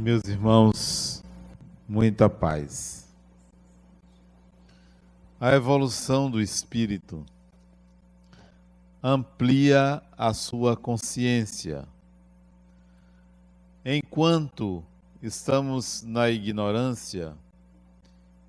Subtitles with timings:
[0.00, 1.22] Meus irmãos,
[1.86, 3.06] muita paz.
[5.38, 7.22] A evolução do espírito
[9.02, 11.86] amplia a sua consciência.
[13.84, 14.82] Enquanto
[15.22, 17.36] estamos na ignorância,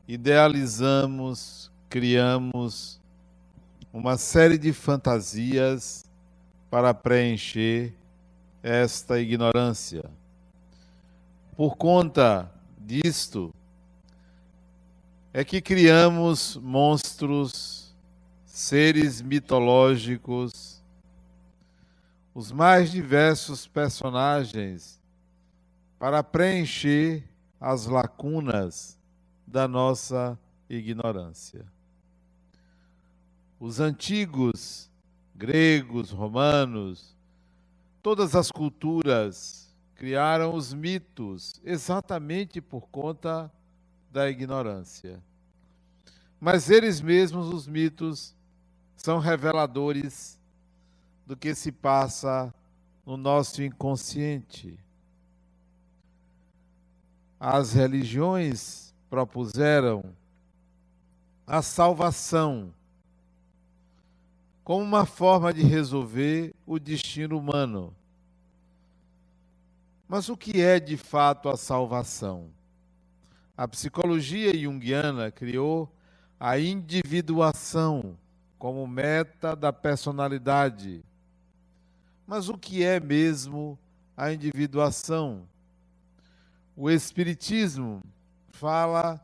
[0.07, 2.97] idealizamos, criamos
[3.91, 6.05] uma série de fantasias
[6.69, 7.93] para preencher
[8.63, 10.20] esta ignorância
[11.55, 13.53] por conta disto,
[15.33, 17.95] é que criamos monstros,
[18.45, 20.83] seres mitológicos,
[22.33, 25.01] os mais diversos personagens
[25.99, 27.23] para preencher
[27.59, 28.97] as lacunas
[29.45, 30.37] da nossa
[30.69, 31.65] ignorância.
[33.59, 34.89] Os antigos
[35.35, 37.15] gregos, romanos,
[38.01, 39.60] todas as culturas
[40.01, 43.51] criaram os mitos exatamente por conta
[44.11, 45.21] da ignorância.
[46.39, 48.35] Mas eles mesmos, os mitos,
[48.95, 50.39] são reveladores
[51.23, 52.51] do que se passa
[53.05, 54.75] no nosso inconsciente.
[57.39, 60.03] As religiões propuseram
[61.45, 62.73] a salvação
[64.63, 67.95] como uma forma de resolver o destino humano.
[70.11, 72.49] Mas o que é de fato a salvação?
[73.55, 75.89] A psicologia junguiana criou
[76.37, 78.17] a individuação
[78.59, 81.01] como meta da personalidade.
[82.27, 83.79] Mas o que é mesmo
[84.17, 85.47] a individuação?
[86.75, 88.03] O Espiritismo
[88.49, 89.17] fala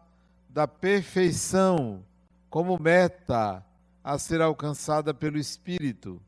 [0.47, 2.01] da perfeição
[2.49, 3.61] como meta
[4.01, 6.21] a ser alcançada pelo Espírito.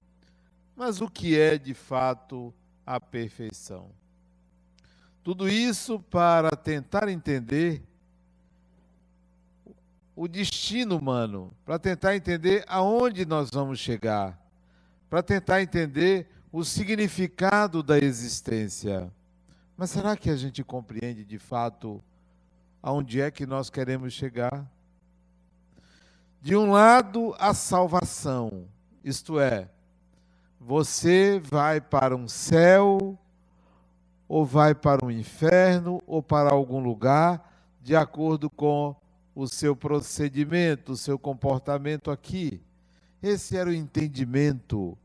[0.76, 2.54] Mas o que é de fato
[2.86, 3.98] a perfeição?
[5.30, 7.84] Tudo isso para tentar entender
[10.16, 14.44] o destino humano, para tentar entender aonde nós vamos chegar,
[15.08, 19.14] para tentar entender o significado da existência.
[19.78, 22.04] Mas será que a gente compreende de fato
[22.82, 24.68] aonde é que nós queremos chegar?
[26.42, 28.68] De um lado, a salvação,
[29.04, 29.70] isto é,
[30.60, 33.16] você vai para um céu
[34.30, 37.52] ou vai para o inferno ou para algum lugar,
[37.82, 38.96] de acordo com
[39.34, 42.62] o seu procedimento, o seu comportamento aqui.
[43.24, 44.96] Esse era o entendimento,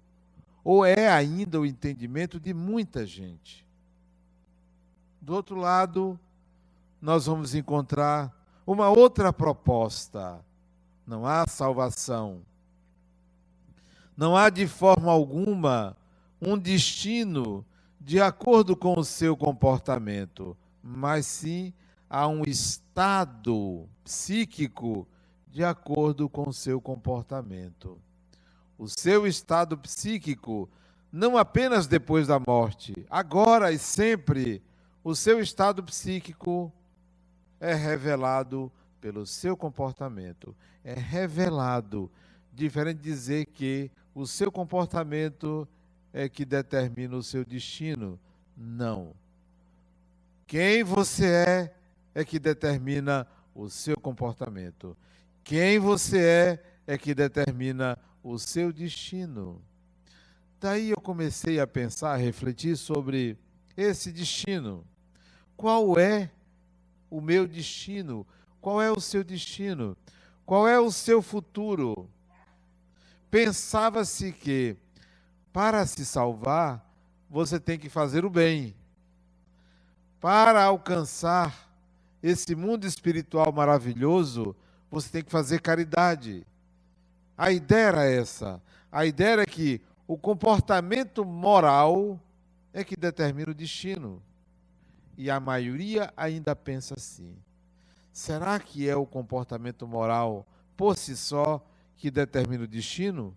[0.62, 3.66] ou é ainda o entendimento de muita gente.
[5.22, 6.20] Do outro lado,
[7.00, 8.30] nós vamos encontrar
[8.66, 10.38] uma outra proposta.
[11.06, 12.42] Não há salvação.
[14.14, 15.96] Não há de forma alguma
[16.40, 17.64] um destino
[18.04, 21.72] de acordo com o seu comportamento, mas sim
[22.08, 25.08] a um estado psíquico
[25.48, 27.98] de acordo com o seu comportamento.
[28.76, 30.68] O seu estado psíquico,
[31.10, 34.62] não apenas depois da morte, agora e sempre,
[35.02, 36.70] o seu estado psíquico
[37.58, 40.54] é revelado pelo seu comportamento.
[40.84, 42.12] É revelado,
[42.52, 45.66] diferente de dizer que o seu comportamento
[46.14, 48.20] é que determina o seu destino.
[48.56, 49.12] Não.
[50.46, 51.74] Quem você é
[52.14, 54.96] é que determina o seu comportamento.
[55.42, 59.60] Quem você é é que determina o seu destino.
[60.60, 63.36] Daí eu comecei a pensar, a refletir sobre
[63.76, 64.86] esse destino.
[65.56, 66.30] Qual é
[67.10, 68.24] o meu destino?
[68.60, 69.96] Qual é o seu destino?
[70.46, 72.08] Qual é o seu futuro?
[73.30, 74.76] Pensava-se que
[75.54, 76.84] para se salvar,
[77.30, 78.74] você tem que fazer o bem.
[80.20, 81.70] Para alcançar
[82.20, 84.56] esse mundo espiritual maravilhoso,
[84.90, 86.44] você tem que fazer caridade.
[87.38, 88.60] A ideia era essa.
[88.90, 92.18] A ideia era que o comportamento moral
[92.72, 94.20] é que determina o destino.
[95.16, 97.32] E a maioria ainda pensa assim.
[98.12, 100.44] Será que é o comportamento moral
[100.76, 101.64] por si só
[101.94, 103.36] que determina o destino?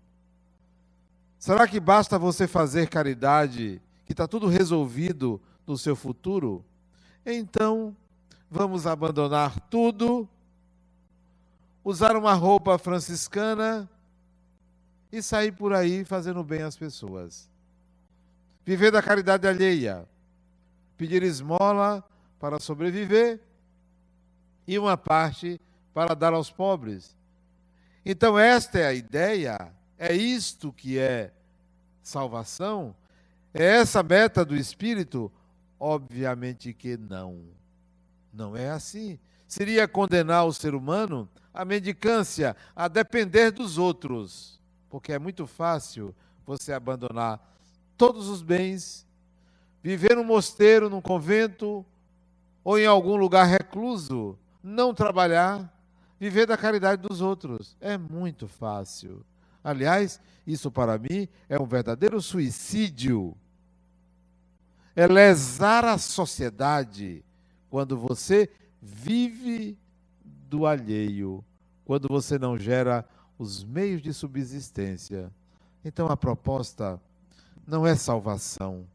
[1.40, 6.66] Será que basta você fazer caridade, que está tudo resolvido no seu futuro?
[7.26, 7.96] Então,
[8.50, 10.28] vamos abandonar tudo,
[11.84, 13.88] usar uma roupa franciscana
[15.12, 17.50] e sair por aí fazendo bem às pessoas.
[18.66, 20.08] Viver da caridade alheia,
[20.98, 22.04] pedir esmola
[22.40, 23.40] para sobreviver
[24.68, 25.62] e uma parte
[25.94, 27.16] para dar aos pobres.
[28.04, 31.32] Então, esta é a ideia é isto que é
[32.02, 32.96] salvação?
[33.54, 35.32] É essa meta do Espírito?
[35.80, 37.44] Obviamente que não.
[38.32, 39.20] Não é assim.
[39.48, 44.60] Seria condenar o ser humano à mendicância, a depender dos outros.
[44.90, 46.14] Porque é muito fácil
[46.46, 47.42] você abandonar
[47.98, 49.06] todos os bens,
[49.82, 51.86] viver num mosteiro, num convento
[52.64, 55.74] ou em algum lugar recluso, não trabalhar,
[56.20, 57.76] viver da caridade dos outros.
[57.80, 59.26] É muito fácil.
[59.68, 63.36] Aliás, isso para mim é um verdadeiro suicídio.
[64.96, 67.22] É lesar a sociedade
[67.70, 68.50] quando você
[68.82, 69.78] vive
[70.24, 71.44] do alheio,
[71.84, 73.06] quando você não gera
[73.38, 75.30] os meios de subsistência.
[75.84, 76.98] Então a proposta
[77.68, 78.88] não é salvação.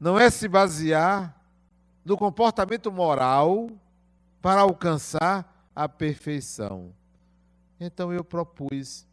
[0.00, 1.38] Não é se basear
[2.02, 3.68] no comportamento moral
[4.40, 6.94] para alcançar a perfeição.
[7.78, 9.06] Então eu propus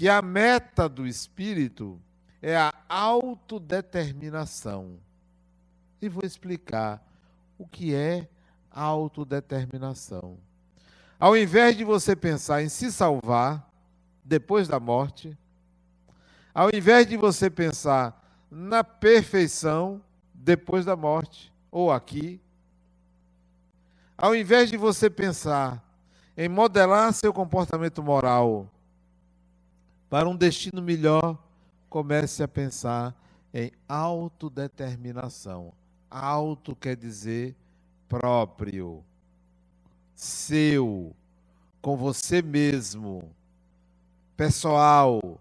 [0.00, 2.00] que a meta do espírito
[2.40, 4.98] é a autodeterminação.
[6.00, 7.06] E vou explicar
[7.58, 8.26] o que é
[8.70, 10.38] autodeterminação.
[11.18, 13.70] Ao invés de você pensar em se salvar
[14.24, 15.36] depois da morte,
[16.54, 22.40] ao invés de você pensar na perfeição depois da morte, ou aqui,
[24.16, 25.84] ao invés de você pensar
[26.34, 28.66] em modelar seu comportamento moral
[30.10, 31.42] para um destino melhor,
[31.88, 33.16] comece a pensar
[33.54, 35.72] em autodeterminação.
[36.10, 37.54] Auto quer dizer
[38.08, 39.04] próprio,
[40.16, 41.14] seu,
[41.80, 43.30] com você mesmo,
[44.36, 45.40] pessoal,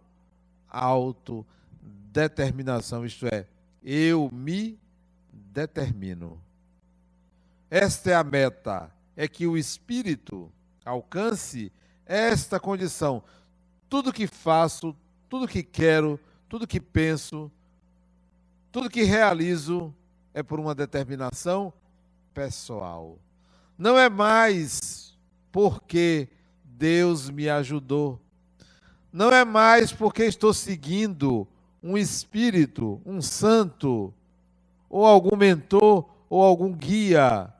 [0.70, 3.48] autodeterminação, isto é,
[3.84, 4.78] eu me
[5.34, 6.40] determino.
[7.72, 10.52] Esta é a meta, é que o espírito
[10.86, 11.72] alcance
[12.06, 13.24] esta condição.
[13.90, 14.96] Tudo que faço,
[15.28, 17.52] tudo que quero, tudo que penso,
[18.72, 19.94] tudo que realizo
[20.34, 21.74] é por uma determinação
[22.34, 23.18] pessoal.
[23.78, 25.18] Não é mais
[25.52, 26.30] porque
[26.64, 28.20] Deus me ajudou.
[29.12, 31.48] Não é mais porque estou seguindo
[31.82, 34.14] um espírito, um santo,
[34.90, 37.52] ou algum mentor, ou algum guia.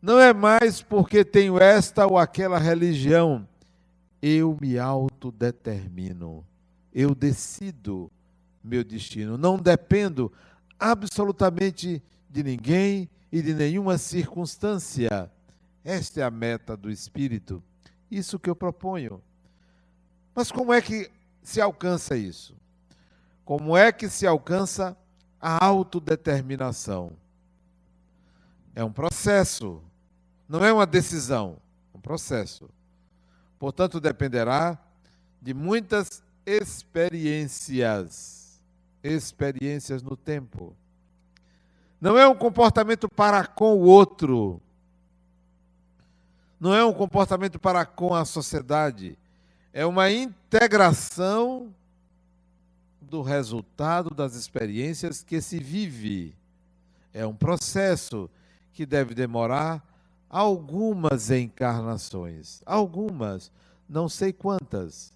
[0.00, 3.46] Não é mais porque tenho esta ou aquela religião.
[4.20, 6.46] Eu me autodetermino.
[6.92, 8.10] Eu decido
[8.62, 9.38] meu destino.
[9.38, 10.32] Não dependo
[10.78, 15.30] absolutamente de ninguém e de nenhuma circunstância.
[15.84, 17.62] Esta é a meta do Espírito.
[18.10, 19.22] Isso que eu proponho.
[20.34, 21.10] Mas como é que
[21.42, 22.56] se alcança isso?
[23.44, 24.96] Como é que se alcança
[25.40, 27.12] a autodeterminação?
[28.74, 29.82] É um processo,
[30.48, 31.56] não é uma decisão,
[31.92, 32.68] é um processo.
[33.58, 34.78] Portanto, dependerá
[35.40, 38.60] de muitas experiências,
[39.02, 40.74] experiências no tempo.
[42.00, 44.60] Não é um comportamento para com o outro.
[46.60, 49.18] Não é um comportamento para com a sociedade.
[49.72, 51.74] É uma integração
[53.00, 56.34] do resultado das experiências que se vive.
[57.12, 58.30] É um processo
[58.72, 59.82] que deve demorar
[60.28, 62.62] algumas encarnações.
[62.66, 63.50] Algumas,
[63.88, 65.12] não sei quantas.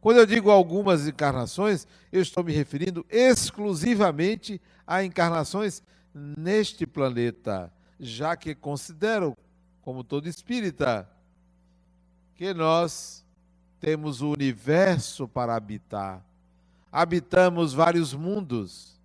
[0.00, 5.82] Quando eu digo algumas encarnações, eu estou me referindo exclusivamente a encarnações
[6.14, 9.36] neste planeta, já que considero,
[9.82, 11.08] como todo espírita,
[12.34, 13.24] que nós
[13.80, 16.22] temos o universo para habitar.
[16.92, 19.00] Habitamos vários mundos.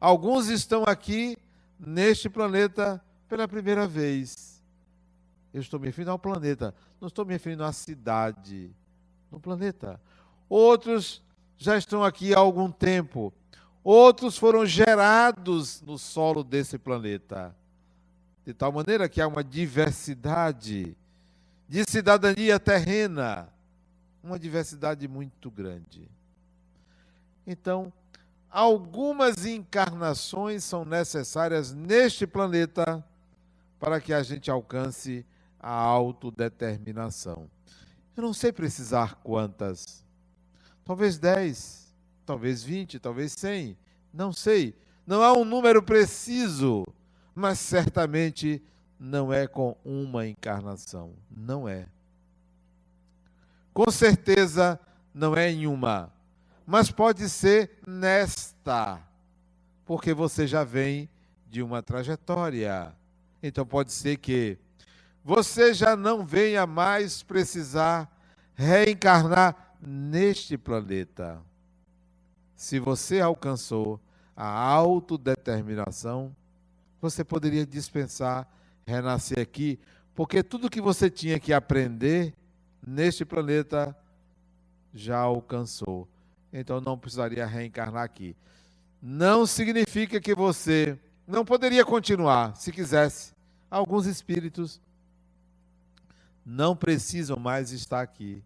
[0.00, 1.36] Alguns estão aqui
[1.78, 4.53] neste planeta pela primeira vez.
[5.54, 8.70] Eu estou me referindo ao planeta, não estou me referindo à cidade,
[9.30, 9.98] no planeta.
[10.48, 11.22] Outros
[11.56, 13.32] já estão aqui há algum tempo
[13.84, 17.54] Outros foram gerados no solo desse planeta.
[18.42, 20.96] De tal maneira que há uma diversidade
[21.68, 23.46] de cidadania terrena,
[24.22, 26.08] uma diversidade muito grande.
[27.46, 27.92] Então,
[28.48, 33.04] algumas encarnações são necessárias neste planeta
[33.78, 35.26] para que a gente alcance
[35.66, 37.48] a autodeterminação.
[38.14, 40.04] Eu não sei precisar quantas.
[40.84, 41.84] Talvez dez
[42.24, 43.76] talvez 20, talvez 100,
[44.12, 44.76] não sei.
[45.06, 46.86] Não há um número preciso,
[47.34, 48.62] mas certamente
[48.98, 51.14] não é com uma encarnação.
[51.30, 51.86] Não é.
[53.72, 54.78] Com certeza
[55.12, 56.12] não é em uma,
[56.66, 59.00] mas pode ser nesta,
[59.84, 61.08] porque você já vem
[61.46, 62.94] de uma trajetória.
[63.42, 64.58] Então pode ser que
[65.24, 68.10] você já não venha mais precisar
[68.54, 71.40] reencarnar neste planeta
[72.64, 74.00] se você alcançou
[74.34, 76.34] a autodeterminação,
[76.98, 78.48] você poderia dispensar,
[78.86, 79.78] renascer aqui,
[80.14, 82.32] porque tudo que você tinha que aprender
[82.86, 83.94] neste planeta
[84.94, 86.08] já alcançou.
[86.50, 88.34] Então não precisaria reencarnar aqui.
[89.02, 93.34] Não significa que você não poderia continuar, se quisesse.
[93.70, 94.80] Alguns espíritos
[96.44, 98.42] não precisam mais estar aqui,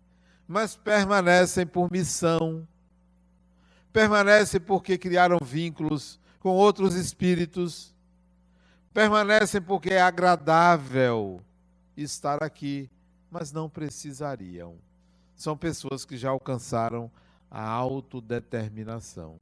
[0.47, 2.67] mas permanecem por missão,
[3.93, 7.95] permanecem porque criaram vínculos com outros espíritos,
[8.93, 11.43] permanecem porque é agradável
[11.97, 12.89] estar aqui,
[13.31, 14.77] mas não precisariam.
[15.35, 17.11] São pessoas que já alcançaram
[17.51, 19.39] a autodeterminação.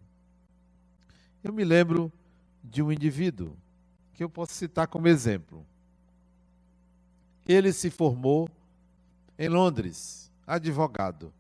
[1.43, 2.13] Eu me lembro
[2.63, 3.57] de um indivíduo
[4.13, 5.65] que eu posso citar como exemplo.
[7.47, 8.49] Ele se formou
[9.39, 11.33] em Londres, advogado.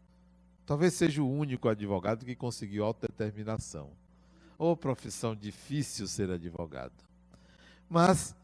[0.65, 3.91] Talvez seja o único advogado que conseguiu autodeterminação.
[4.59, 6.93] Ou oh, profissão difícil ser advogado.
[7.89, 8.35] Mas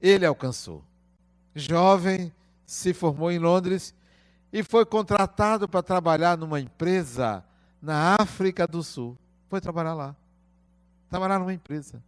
[0.00, 0.82] ele alcançou.
[1.54, 2.32] Jovem,
[2.64, 3.94] se formou em Londres
[4.52, 7.44] e foi contratado para trabalhar numa empresa
[7.80, 9.16] na África do Sul.
[9.48, 10.16] Foi trabalhar lá.
[11.08, 12.02] Trabalhar numa empresa.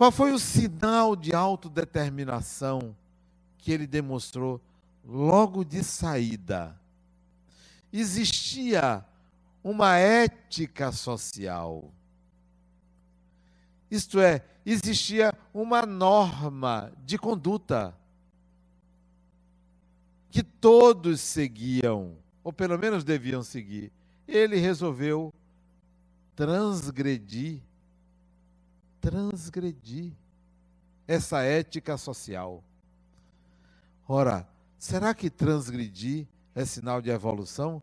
[0.00, 2.96] Qual foi o sinal de autodeterminação
[3.58, 4.58] que ele demonstrou
[5.04, 6.74] logo de saída?
[7.92, 9.04] Existia
[9.62, 11.92] uma ética social.
[13.90, 17.94] Isto é, existia uma norma de conduta
[20.30, 23.92] que todos seguiam, ou pelo menos deviam seguir.
[24.26, 25.30] Ele resolveu
[26.34, 27.60] transgredir
[29.00, 30.12] transgredir
[31.06, 32.62] essa ética social.
[34.06, 37.82] Ora, será que transgredir é sinal de evolução?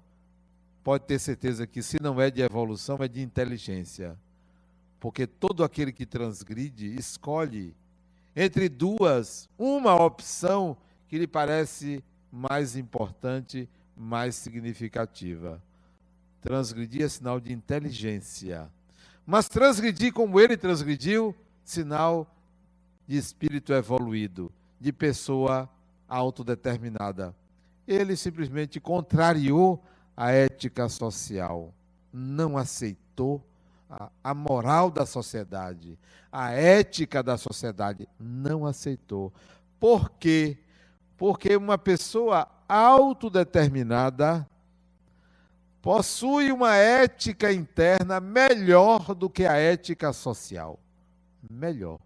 [0.84, 4.18] Pode ter certeza que, se não é de evolução, é de inteligência.
[5.00, 7.76] Porque todo aquele que transgride escolhe
[8.36, 15.62] entre duas uma opção que lhe parece mais importante, mais significativa.
[16.42, 18.72] Transgredir é sinal de inteligência.
[19.30, 22.26] Mas transgredir como ele transgrediu, sinal
[23.06, 25.70] de espírito evoluído, de pessoa
[26.08, 27.36] autodeterminada.
[27.86, 29.84] Ele simplesmente contrariou
[30.16, 31.74] a ética social,
[32.12, 33.46] não aceitou
[33.90, 36.00] a, a, moral da sociedade,
[36.32, 39.34] a ética da sociedade, não aceitou.
[39.78, 40.58] Por quê?
[41.18, 44.48] Porque uma pessoa autodeterminada
[45.88, 50.77] possui uma ética interna melhor do que a ética social.
[51.50, 51.98] Melhor.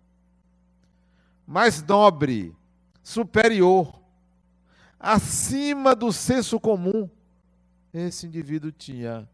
[1.48, 2.56] Mais nobre,
[3.02, 4.00] superior,
[5.00, 7.10] acima do senso comum.
[7.92, 9.28] Esse indivíduo tinha.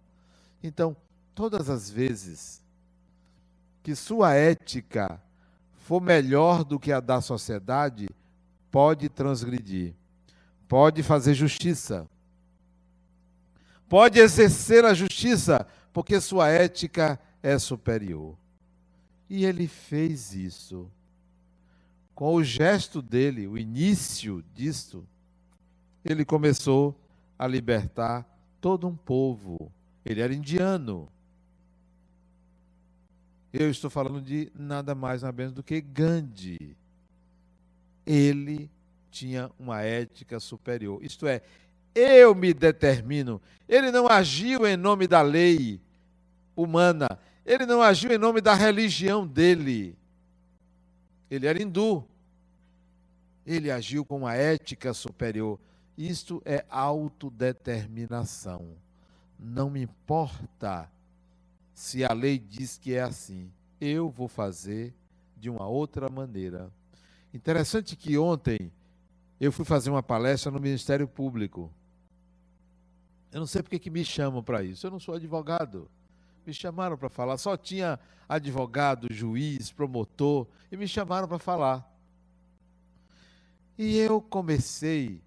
[0.63, 0.95] Então,
[1.35, 2.63] todas as vezes
[3.83, 5.21] que sua ética
[5.73, 8.07] for melhor do que a da sociedade,
[8.71, 9.93] pode transgredir,
[10.69, 12.07] pode fazer justiça
[13.89, 18.37] pode exercer a justiça, porque sua ética é superior.
[19.29, 20.89] E ele fez isso.
[22.15, 25.05] Com o gesto dele, o início disto,
[26.03, 26.99] ele começou
[27.37, 28.25] a libertar
[28.59, 29.71] todo um povo.
[30.03, 31.09] Ele era indiano.
[33.53, 36.75] Eu estou falando de nada mais nada menos do que Gandhi.
[38.05, 38.69] Ele
[39.11, 41.03] tinha uma ética superior.
[41.03, 41.41] Isto é,
[41.97, 43.41] eu me determino.
[43.67, 45.81] Ele não agiu em nome da lei
[46.55, 47.07] humana,
[47.45, 49.97] ele não agiu em nome da religião dele.
[51.29, 52.05] Ele era hindu.
[53.45, 55.59] Ele agiu com uma ética superior.
[55.97, 58.75] Isto é autodeterminação.
[59.39, 60.89] Não me importa
[61.73, 63.51] se a lei diz que é assim.
[63.79, 64.93] Eu vou fazer
[65.35, 66.71] de uma outra maneira.
[67.33, 68.71] Interessante que ontem
[69.39, 71.71] eu fui fazer uma palestra no Ministério Público.
[73.37, 74.87] Eu não sei porque que me chamam para isso.
[74.87, 75.87] Eu não sou advogado.
[76.43, 77.37] Me chamaram para falar.
[77.37, 80.47] Só tinha advogado, juiz, promotor.
[80.71, 81.87] E me chamaram para falar.
[83.77, 85.21] E eu comecei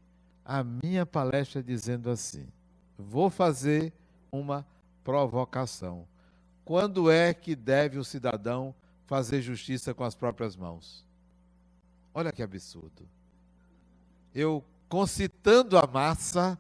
[0.45, 2.49] a minha palestra dizendo assim:
[2.99, 3.93] vou fazer
[4.33, 4.67] uma
[5.05, 6.05] provocação.
[6.65, 8.75] Quando é que deve o cidadão
[9.07, 11.07] fazer justiça com as próprias mãos?
[12.13, 13.09] Olha que absurdo.
[14.35, 16.59] Eu concitando a massa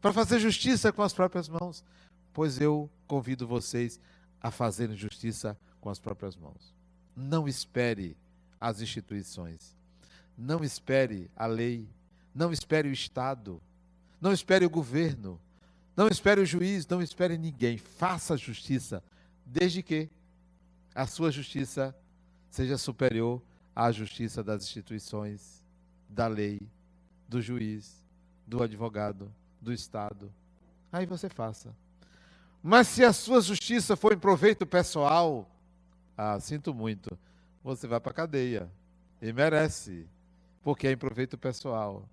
[0.00, 1.84] para fazer justiça com as próprias mãos.
[2.32, 4.00] Pois eu convido vocês
[4.40, 6.74] a fazerem justiça com as próprias mãos.
[7.16, 8.16] Não espere
[8.60, 9.76] as instituições.
[10.36, 11.88] Não espere a lei.
[12.34, 13.60] Não espere o Estado.
[14.20, 15.40] Não espere o governo.
[15.96, 16.86] Não espere o juiz.
[16.86, 17.76] Não espere ninguém.
[17.76, 19.02] Faça justiça,
[19.44, 20.08] desde que
[20.94, 21.94] a sua justiça
[22.50, 23.42] seja superior
[23.74, 25.62] à justiça das instituições,
[26.08, 26.60] da lei,
[27.28, 28.04] do juiz,
[28.46, 30.32] do advogado, do Estado.
[30.92, 31.74] Aí você faça.
[32.62, 35.48] Mas se a sua justiça for em proveito pessoal,
[36.16, 37.16] ah, sinto muito,
[37.62, 38.70] você vai para a cadeia.
[39.20, 40.06] E merece,
[40.62, 42.08] porque é em proveito pessoal.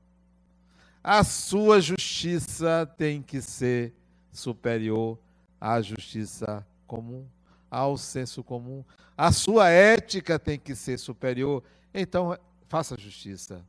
[1.03, 3.93] A sua justiça tem que ser
[4.31, 5.19] superior
[5.61, 7.25] à justiça comum,
[7.69, 8.83] ao senso comum.
[9.17, 11.63] A sua ética tem que ser superior.
[11.93, 12.37] Então,
[12.67, 13.63] faça justiça.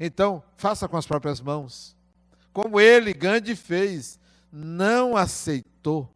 [0.00, 1.96] Então, faça com as próprias mãos.
[2.52, 4.18] Como ele, Gandhi, fez,
[4.50, 6.12] não aceitou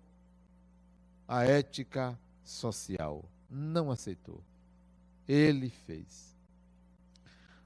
[1.27, 3.25] a ética social.
[3.51, 4.43] Não aceitou.
[5.27, 6.37] Ele fez.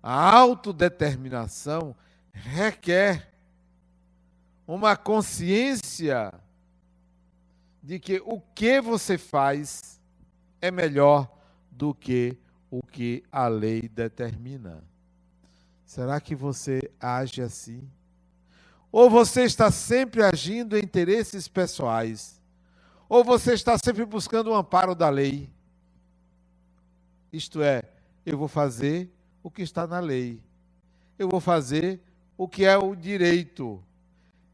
[0.03, 1.95] A autodeterminação
[2.33, 3.31] requer
[4.67, 6.33] uma consciência
[7.83, 10.01] de que o que você faz
[10.61, 11.29] é melhor
[11.71, 12.39] do que
[12.71, 14.85] o que a lei determina.
[15.85, 17.91] Será que você age assim?
[18.93, 22.41] Ou você está sempre agindo em interesses pessoais?
[23.09, 25.51] Ou você está sempre buscando o amparo da lei?
[27.33, 27.85] Isto é,
[28.27, 29.11] eu vou fazer
[29.43, 30.43] o que está na lei.
[31.19, 32.01] Eu vou fazer
[32.37, 33.83] o que é o direito.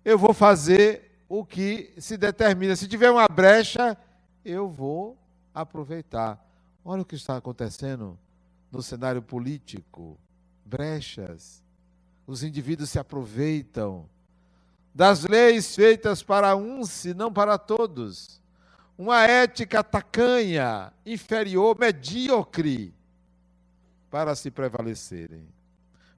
[0.04, 2.76] Eu vou fazer o que se determina.
[2.76, 3.96] Se tiver uma brecha,
[4.44, 5.16] eu vou
[5.54, 6.44] aproveitar.
[6.84, 8.18] Olha o que está acontecendo
[8.70, 10.18] no cenário político:
[10.64, 11.62] brechas.
[12.26, 14.08] Os indivíduos se aproveitam
[14.96, 18.42] das leis feitas para uns e não para todos.
[18.96, 22.94] Uma ética tacanha, inferior, medíocre,
[24.10, 25.46] para se prevalecerem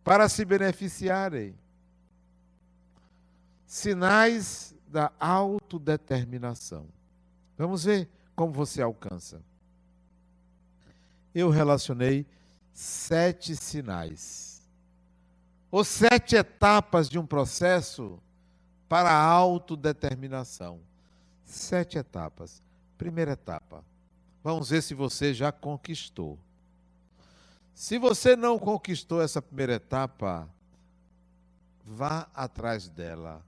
[0.09, 1.55] para se beneficiarem.
[3.67, 6.87] Sinais da autodeterminação.
[7.59, 9.43] Vamos ver como você alcança.
[11.35, 12.27] Eu relacionei
[12.73, 14.67] sete sinais,
[15.71, 18.19] ou sete etapas de um processo
[18.89, 20.81] para a autodeterminação.
[21.45, 22.63] Sete etapas.
[22.97, 23.85] Primeira etapa.
[24.43, 26.39] Vamos ver se você já conquistou.
[27.75, 30.49] Se você não conquistou essa primeira etapa,
[31.85, 33.41] vá atrás dela,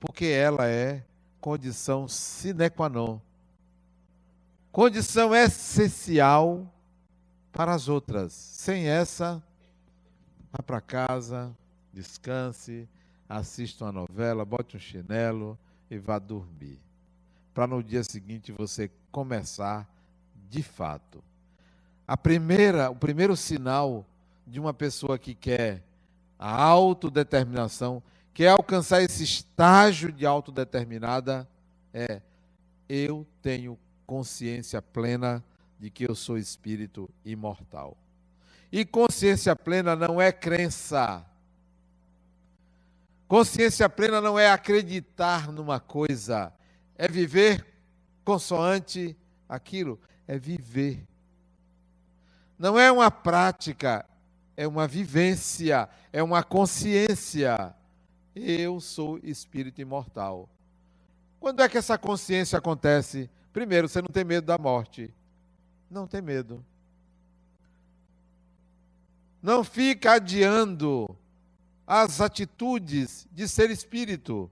[0.00, 1.04] porque ela é
[1.40, 3.20] condição sine qua non,
[4.72, 6.66] condição essencial
[7.52, 8.32] para as outras.
[8.32, 9.42] Sem essa,
[10.50, 11.54] vá para casa,
[11.92, 12.88] descanse,
[13.28, 15.58] assista uma novela, bote um chinelo
[15.90, 16.78] e vá dormir.
[17.52, 19.88] Para no dia seguinte você começar
[20.48, 21.22] de fato.
[22.06, 24.06] A primeira, o primeiro sinal
[24.46, 25.82] de uma pessoa que quer
[26.38, 31.48] a autodeterminação, quer alcançar esse estágio de autodeterminada,
[31.92, 32.20] é
[32.88, 35.42] eu tenho consciência plena
[35.80, 37.96] de que eu sou espírito imortal.
[38.70, 41.24] E consciência plena não é crença.
[43.28, 46.52] Consciência plena não é acreditar numa coisa,
[46.94, 47.66] é viver
[48.24, 49.16] consoante
[49.48, 51.06] aquilo, é viver
[52.58, 54.06] não é uma prática,
[54.56, 57.74] é uma vivência, é uma consciência.
[58.34, 60.48] Eu sou espírito imortal.
[61.38, 63.30] Quando é que essa consciência acontece?
[63.52, 65.12] Primeiro, você não tem medo da morte.
[65.90, 66.64] Não tem medo.
[69.42, 71.16] Não fica adiando
[71.86, 74.50] as atitudes de ser espírito.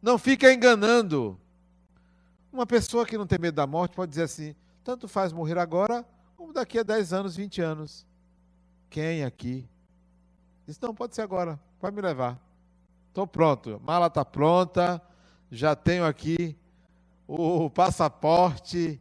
[0.00, 1.40] Não fica enganando.
[2.52, 6.06] Uma pessoa que não tem medo da morte pode dizer assim: tanto faz morrer agora
[6.36, 8.06] como daqui a 10 anos, 20 anos.
[8.88, 9.68] Quem aqui?
[10.66, 12.40] Diz, não, pode ser agora, pode me levar.
[13.08, 15.00] Estou pronto, mala está pronta,
[15.50, 16.56] já tenho aqui
[17.26, 19.00] o passaporte.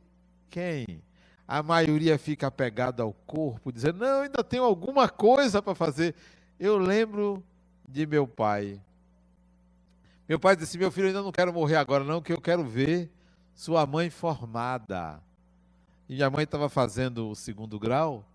[0.50, 1.04] Quem?
[1.48, 6.16] A maioria fica apegada ao corpo, dizendo, não, ainda tenho alguma coisa para fazer.
[6.60, 7.44] Eu lembro
[7.88, 8.82] de meu pai.
[10.28, 13.12] Meu pai disse, meu filho, ainda não quero morrer agora não, que eu quero ver
[13.54, 15.22] sua mãe formada.
[16.08, 18.26] E minha mãe estava fazendo o segundo grau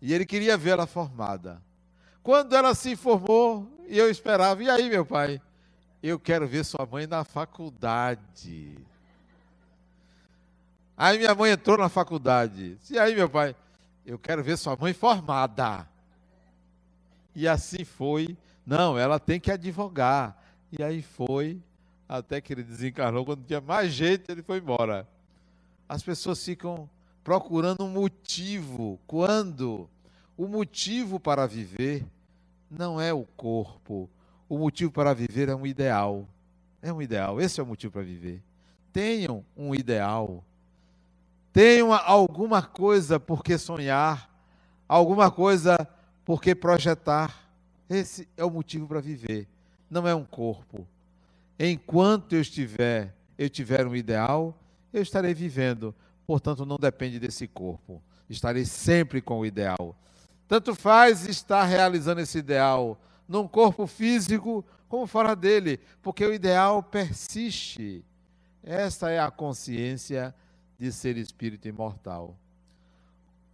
[0.00, 1.62] e ele queria ver ela formada.
[2.22, 5.40] Quando ela se formou, eu esperava, e aí, meu pai?
[6.02, 8.76] Eu quero ver sua mãe na faculdade.
[10.96, 12.78] Aí minha mãe entrou na faculdade.
[12.90, 13.54] E aí, meu pai?
[14.04, 15.86] Eu quero ver sua mãe formada.
[17.36, 18.36] E assim foi.
[18.66, 20.36] Não, ela tem que advogar.
[20.76, 21.62] E aí foi,
[22.08, 23.24] até que ele desencarnou.
[23.24, 25.06] Quando tinha mais jeito, ele foi embora
[25.88, 26.88] as pessoas ficam
[27.22, 29.88] procurando um motivo, quando
[30.36, 32.06] o motivo para viver
[32.70, 34.10] não é o corpo,
[34.48, 36.28] o motivo para viver é um ideal.
[36.82, 38.42] É um ideal, esse é o motivo para viver.
[38.92, 40.44] Tenham um ideal.
[41.52, 44.30] tenho alguma coisa por que sonhar,
[44.86, 45.88] alguma coisa
[46.26, 47.34] por que projetar.
[47.88, 49.48] Esse é o motivo para viver.
[49.88, 50.86] Não é um corpo.
[51.56, 54.58] Enquanto eu estiver, eu tiver um ideal,
[54.92, 55.94] eu estarei vivendo.
[56.26, 58.02] Portanto, não depende desse corpo.
[58.28, 59.96] Estarei sempre com o ideal.
[60.48, 66.82] Tanto faz estar realizando esse ideal num corpo físico como fora dele, porque o ideal
[66.82, 68.04] persiste.
[68.64, 70.34] Esta é a consciência
[70.76, 72.36] de ser espírito imortal.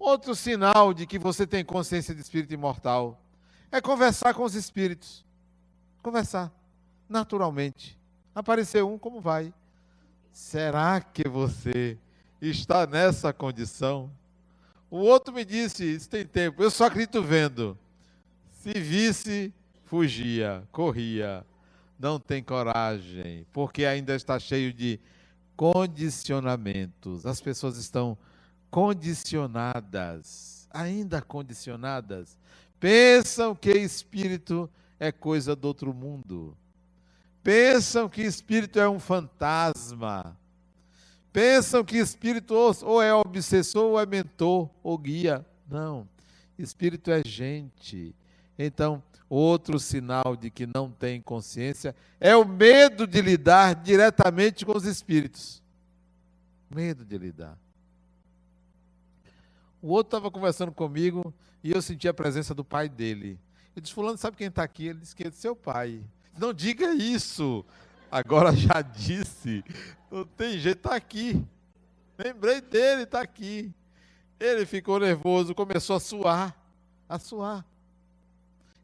[0.03, 3.23] Outro sinal de que você tem consciência de espírito imortal
[3.71, 5.25] é conversar com os espíritos.
[6.03, 6.53] Conversar,
[7.09, 7.97] naturalmente.
[8.35, 9.55] Apareceu um, como vai?
[10.33, 11.97] Será que você
[12.41, 14.11] está nessa condição?
[14.91, 17.79] O outro me disse: Isso tem tempo, eu só acredito vendo.
[18.51, 21.47] Se visse, fugia, corria.
[21.97, 24.99] Não tem coragem, porque ainda está cheio de
[25.55, 27.25] condicionamentos.
[27.25, 28.19] As pessoas estão
[28.73, 32.39] condicionadas, ainda condicionadas.
[32.81, 36.57] Pensam que espírito é coisa do outro mundo.
[37.43, 40.35] Pensam que espírito é um fantasma.
[41.31, 45.45] Pensam que espírito ou é obsessor, ou é mentor, ou guia.
[45.69, 46.09] Não.
[46.59, 48.15] Espírito é gente.
[48.59, 54.75] Então, outro sinal de que não tem consciência é o medo de lidar diretamente com
[54.75, 55.63] os espíritos.
[56.71, 57.59] Medo de lidar.
[59.83, 63.37] O outro estava conversando comigo e eu senti a presença do pai dele.
[63.75, 64.87] Eu disse: Fulano, sabe quem está aqui?
[64.87, 66.01] Ele disse que é seu pai.
[66.39, 67.65] Não diga isso.
[68.11, 69.65] Agora já disse.
[70.09, 71.45] Não tem jeito, está aqui.
[72.17, 73.75] Lembrei dele, está aqui.
[74.39, 76.57] Ele ficou nervoso, começou a suar.
[77.09, 77.67] A suar.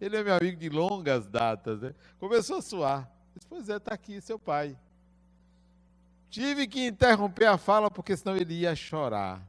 [0.00, 1.80] Ele é meu amigo de longas datas.
[1.80, 1.94] Né?
[2.18, 3.11] Começou a suar.
[3.34, 4.76] Disse, pois é, está aqui seu pai.
[6.28, 9.47] Tive que interromper a fala, porque senão ele ia chorar.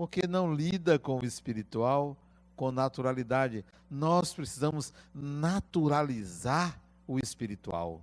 [0.00, 2.16] Porque não lida com o espiritual
[2.56, 3.62] com naturalidade.
[3.90, 8.00] Nós precisamos naturalizar o espiritual.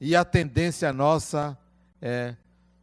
[0.00, 1.56] E a tendência nossa
[2.00, 2.34] é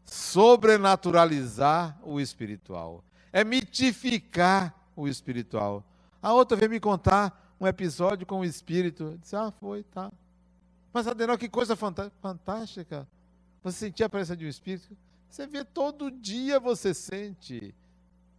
[0.05, 3.03] sobrenaturalizar o espiritual.
[3.33, 5.83] É mitificar o espiritual.
[6.21, 9.03] A outra veio me contar um episódio com o espírito.
[9.03, 10.09] Eu disse, ah, foi, tá.
[10.93, 13.05] Mas, Adenal, que coisa fantástica.
[13.61, 14.95] Você sentia a presença de um espírito?
[15.29, 17.75] Você vê todo dia, você sente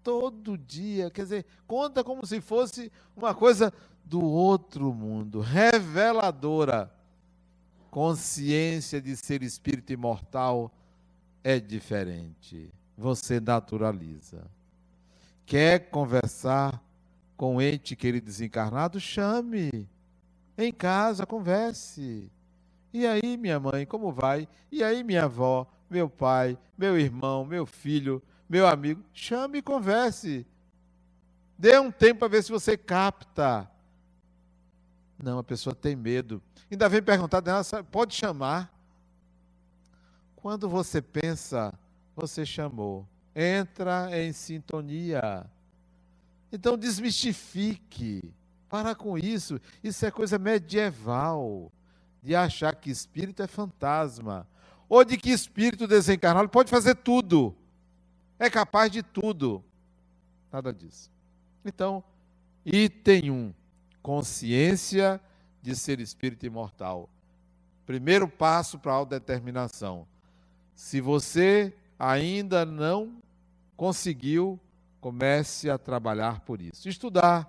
[0.02, 1.10] todo dia.
[1.10, 3.72] Quer dizer, conta como se fosse uma coisa
[4.04, 6.92] do outro mundo, reveladora.
[7.90, 10.72] Consciência de ser espírito imortal
[11.42, 12.72] é diferente.
[12.96, 14.46] Você naturaliza.
[15.44, 16.80] Quer conversar
[17.36, 19.00] com ente querido desencarnado?
[19.00, 19.88] Chame.
[20.56, 22.30] Em casa, converse.
[22.92, 24.48] E aí, minha mãe, como vai?
[24.70, 30.44] E aí, minha avó, meu pai, meu irmão, meu filho, meu amigo, chame e converse.
[31.56, 33.70] Dê um tempo para ver se você capta.
[35.16, 36.42] Não, a pessoa tem medo.
[36.68, 37.40] Ainda vem perguntar
[37.92, 38.74] pode chamar.
[40.34, 41.72] Quando você pensa,
[42.16, 43.06] você chamou.
[43.36, 45.48] Entra em sintonia.
[46.50, 48.34] Então desmistifique.
[48.68, 49.60] Para com isso.
[49.80, 51.70] Isso é coisa medieval.
[52.20, 54.44] De achar que espírito é fantasma.
[54.88, 57.54] Ou de que espírito desencarnado pode fazer tudo
[58.40, 59.62] é capaz de tudo.
[60.50, 61.10] Nada disso.
[61.62, 62.02] Então,
[62.64, 63.54] item 1, um,
[64.02, 65.20] consciência
[65.62, 67.08] de ser espírito imortal.
[67.84, 70.08] Primeiro passo para a autodeterminação.
[70.74, 73.22] Se você ainda não
[73.76, 74.58] conseguiu,
[75.02, 76.88] comece a trabalhar por isso.
[76.88, 77.46] Estudar,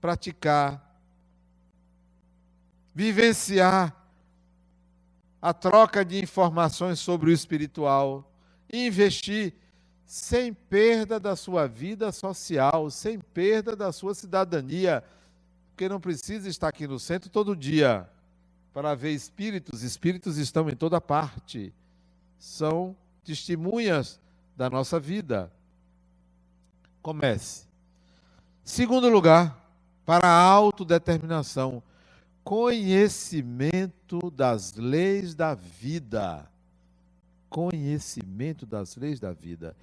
[0.00, 0.98] praticar,
[2.94, 3.96] vivenciar
[5.42, 8.32] a troca de informações sobre o espiritual,
[8.72, 9.54] investir
[10.10, 15.04] sem perda da sua vida social, sem perda da sua cidadania,
[15.68, 18.10] porque não precisa estar aqui no centro todo dia
[18.74, 21.72] para ver espíritos, espíritos estão em toda parte,
[22.40, 24.18] são testemunhas
[24.56, 25.48] da nossa vida.
[27.00, 27.68] Comece.
[28.64, 29.64] Segundo lugar,
[30.04, 31.80] para a autodeterminação,
[32.42, 36.50] conhecimento das leis da vida.
[37.48, 39.76] Conhecimento das leis da vida.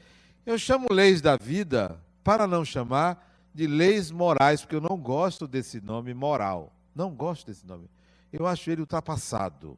[0.47, 5.45] Eu chamo leis da vida para não chamar de leis morais, porque eu não gosto
[5.45, 6.71] desse nome moral.
[6.95, 7.89] Não gosto desse nome.
[8.31, 9.77] Eu acho ele ultrapassado.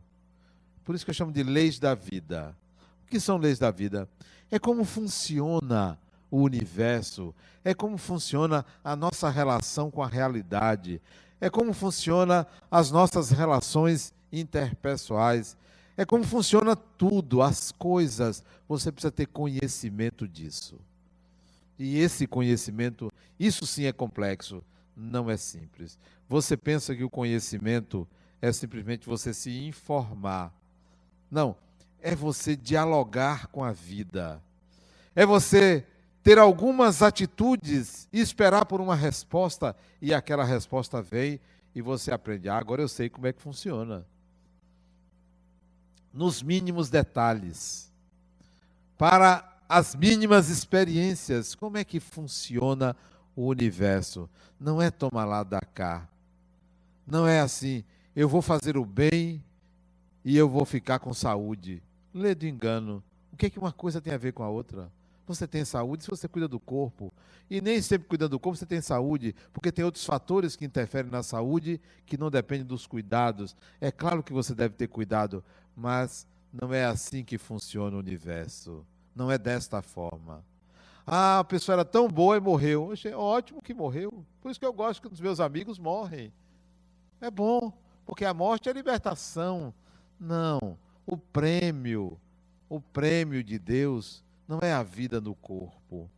[0.86, 2.55] Por isso que eu chamo de leis da vida.
[3.03, 4.08] O que são leis da vida?
[4.51, 5.97] É como funciona
[6.29, 7.34] o universo,
[7.65, 11.01] é como funciona a nossa relação com a realidade,
[11.41, 15.58] é como funciona as nossas relações interpessoais,
[15.99, 18.41] É como funciona tudo, as coisas.
[18.69, 20.79] Você precisa ter conhecimento disso.
[21.77, 24.63] E esse conhecimento, isso sim é complexo,
[24.95, 25.99] não é simples.
[26.29, 28.07] Você pensa que o conhecimento
[28.41, 30.53] é simplesmente você se informar.
[31.29, 31.53] Não,
[32.01, 34.41] é você dialogar com a vida.
[35.13, 35.85] É você
[36.23, 41.41] ter algumas atitudes e esperar por uma resposta e aquela resposta vem
[41.75, 42.47] e você aprende.
[42.47, 44.05] Ah, agora eu sei como é que funciona.
[46.13, 47.91] Nos mínimos detalhes.
[48.98, 52.95] Para as mínimas experiências, como é que funciona
[53.36, 54.30] o universo?
[54.60, 56.08] Não é tomar lá da cá.
[57.06, 57.84] Não é assim,
[58.15, 59.43] eu vou fazer o bem
[60.26, 61.82] e eu vou ficar com saúde.
[62.13, 63.04] Lê do engano.
[63.32, 64.91] O que é que uma coisa tem a ver com a outra?
[65.30, 67.13] você tem saúde se você cuida do corpo.
[67.50, 71.12] E nem sempre cuidando do corpo você tem saúde, porque tem outros fatores que interferem
[71.12, 73.56] na saúde que não dependem dos cuidados.
[73.80, 75.43] É claro que você deve ter cuidado,
[75.79, 78.85] mas não é assim que funciona o universo.
[79.15, 80.43] Não é desta forma.
[81.07, 82.91] Ah, a pessoa era tão boa e morreu.
[82.91, 84.25] Achei ótimo que morreu.
[84.41, 86.33] Por isso que eu gosto que os meus amigos morrem.
[87.21, 87.71] É bom,
[88.05, 89.73] porque a morte é libertação.
[90.19, 92.19] Não, o prêmio,
[92.67, 96.09] o prêmio de Deus não é a vida no corpo.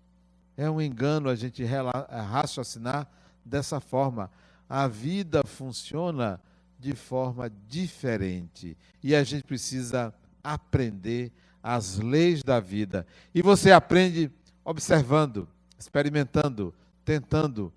[0.57, 3.07] É um engano a gente raciocinar
[3.45, 4.29] dessa forma.
[4.67, 6.41] A vida funciona
[6.81, 10.13] de forma diferente e a gente precisa
[10.43, 13.05] aprender as leis da vida.
[13.35, 14.31] E você aprende
[14.65, 16.73] observando, experimentando,
[17.05, 17.71] tentando,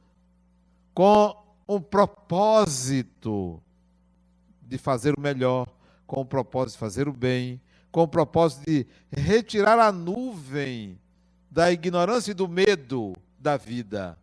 [0.95, 1.37] com
[1.69, 3.63] um propósito
[4.63, 5.69] de fazer o melhor,
[6.07, 7.61] com o propósito de fazer o bem,
[7.93, 10.99] com o propósito de retirar a nuvem
[11.51, 14.19] da ignorância e do medo da vida.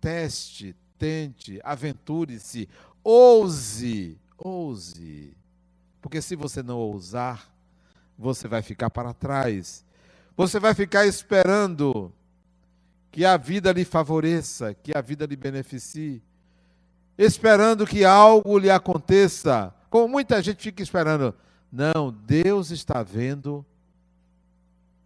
[0.00, 2.68] Teste, tente, aventure-se,
[3.02, 5.36] ouse, ouse.
[6.00, 7.52] Porque se você não ousar,
[8.18, 9.84] você vai ficar para trás.
[10.36, 12.12] Você vai ficar esperando
[13.10, 16.22] que a vida lhe favoreça, que a vida lhe beneficie,
[17.16, 21.34] esperando que algo lhe aconteça, como muita gente fica esperando.
[21.70, 23.64] Não, Deus está vendo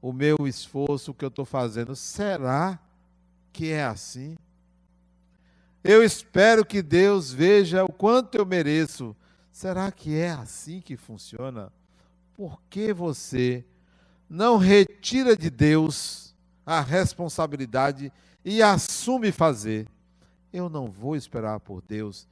[0.00, 1.96] o meu esforço, o que eu estou fazendo.
[1.96, 2.78] Será
[3.52, 4.37] que é assim?
[5.88, 9.14] Eu espero que Deus veja o quanto eu mereço.
[9.53, 11.72] Será que é assim que funciona?
[12.35, 13.64] Por que você
[14.29, 16.35] não retira de Deus
[16.66, 18.12] a responsabilidade
[18.44, 19.87] e assume fazer?
[20.53, 22.27] Eu não vou esperar por Deus,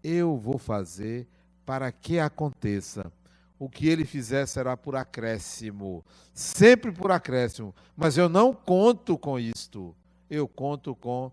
[0.00, 1.26] eu vou fazer
[1.66, 3.10] para que aconteça
[3.58, 7.74] o que ele fizer será por acréscimo, sempre por acréscimo.
[7.96, 9.92] Mas eu não conto com isto.
[10.30, 11.32] Eu conto com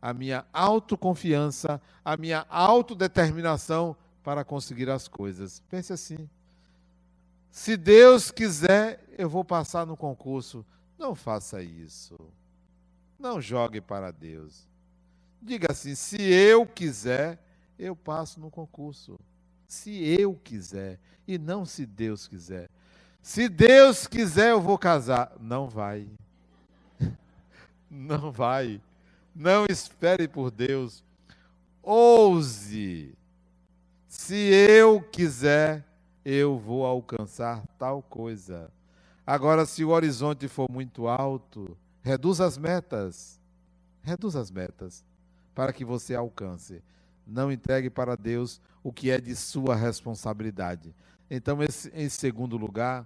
[0.00, 5.62] a minha autoconfiança, a minha autodeterminação para conseguir as coisas.
[5.68, 6.28] Pense assim.
[7.50, 10.64] Se Deus quiser, eu vou passar no concurso.
[10.98, 12.18] Não faça isso.
[13.18, 14.68] Não jogue para Deus.
[15.40, 17.38] Diga assim: se eu quiser,
[17.78, 19.18] eu passo no concurso
[19.66, 22.68] se eu quiser e não se Deus quiser.
[23.22, 25.32] Se Deus quiser, eu vou casar.
[25.40, 26.06] Não vai.
[27.90, 28.80] Não vai.
[29.36, 31.04] Não espere por Deus.
[31.82, 33.14] Ouse.
[34.08, 35.84] Se eu quiser,
[36.24, 38.70] eu vou alcançar tal coisa.
[39.26, 43.38] Agora, se o horizonte for muito alto, reduz as metas.
[44.02, 45.04] Reduz as metas
[45.54, 46.82] para que você alcance
[47.26, 50.94] não entregue para Deus o que é de sua responsabilidade.
[51.28, 51.58] Então,
[51.92, 53.04] em segundo lugar,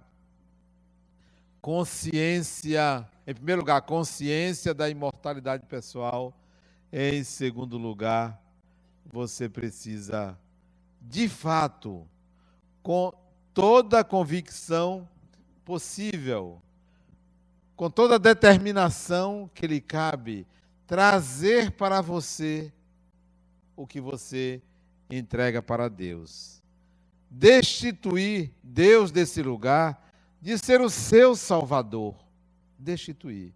[1.62, 6.36] consciência, em primeiro lugar, consciência da imortalidade pessoal.
[6.92, 8.42] Em segundo lugar,
[9.06, 10.36] você precisa,
[11.00, 12.04] de fato,
[12.82, 13.12] com
[13.54, 15.08] toda a convicção
[15.64, 16.60] possível,
[17.76, 20.44] com toda a determinação que lhe cabe,
[20.84, 22.72] trazer para você
[23.76, 24.60] o que você
[25.08, 26.60] entrega para Deus.
[27.30, 30.04] Destituir Deus desse lugar
[30.42, 32.29] de ser o seu Salvador.
[32.80, 33.52] Destituir.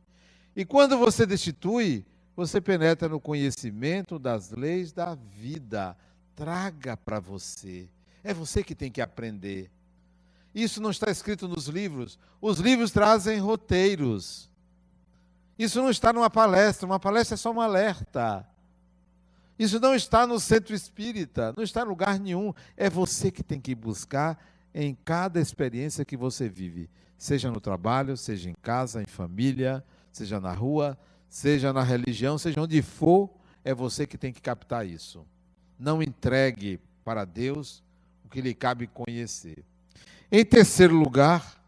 [0.54, 2.04] E quando você destitui,
[2.36, 5.96] você penetra no conhecimento das leis da vida.
[6.36, 7.88] Traga para você.
[8.22, 9.70] É você que tem que aprender.
[10.54, 12.18] Isso não está escrito nos livros.
[12.40, 14.48] Os livros trazem roteiros.
[15.58, 16.86] Isso não está numa palestra.
[16.86, 18.46] Uma palestra é só um alerta.
[19.58, 22.52] Isso não está no centro espírita, não está em lugar nenhum.
[22.76, 24.38] É você que tem que buscar
[24.74, 30.40] em cada experiência que você vive, seja no trabalho, seja em casa, em família, seja
[30.40, 33.30] na rua, seja na religião, seja onde for,
[33.64, 35.24] é você que tem que captar isso.
[35.78, 37.82] Não entregue para Deus
[38.24, 39.64] o que lhe cabe conhecer.
[40.30, 41.62] Em terceiro lugar,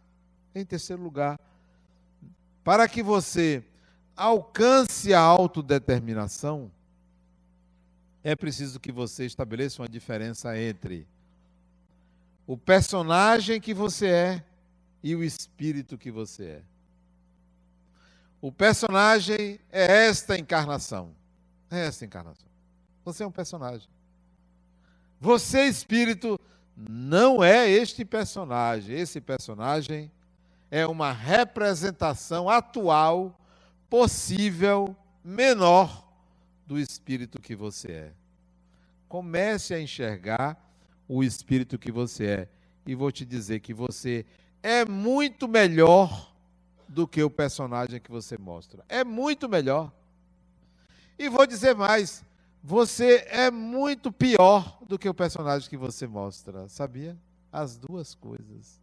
[0.55, 1.39] em terceiro lugar,
[2.65, 3.63] para que você
[4.17, 6.73] alcance a autodeterminação,
[8.25, 11.07] é preciso que você estabeleça uma diferença entre
[12.47, 14.45] o personagem que você é
[15.03, 16.63] e o espírito que você é.
[18.41, 21.15] O personagem é esta encarnação.
[21.71, 22.49] É esta encarnação.
[23.05, 23.89] Você é um personagem.
[25.21, 26.39] Você, espírito,
[26.77, 28.97] não é este personagem.
[28.97, 30.13] Esse personagem
[30.71, 33.41] é uma representação atual,
[33.89, 36.07] possível, menor
[36.67, 38.13] do espírito que você é.
[39.09, 40.66] Comece a enxergar
[41.09, 42.49] o espírito que você é.
[42.87, 44.25] E vou te dizer que você
[44.63, 46.35] é muito melhor
[46.89, 48.85] do que o personagem que você mostra.
[48.89, 49.93] É muito melhor.
[51.19, 52.25] E vou dizer mais:
[52.63, 57.17] você é muito pior do que o personagem que você mostra, sabia?
[57.53, 58.81] As duas coisas.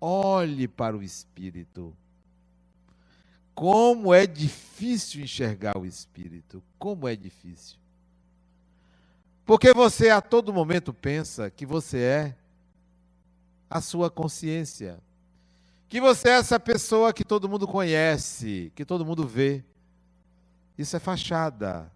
[0.00, 1.96] Olhe para o espírito.
[3.54, 6.62] Como é difícil enxergar o espírito.
[6.78, 7.81] Como é difícil.
[9.52, 12.36] Porque você a todo momento pensa que você é
[13.68, 14.98] a sua consciência.
[15.90, 19.62] Que você é essa pessoa que todo mundo conhece, que todo mundo vê.
[20.78, 21.92] Isso é fachada.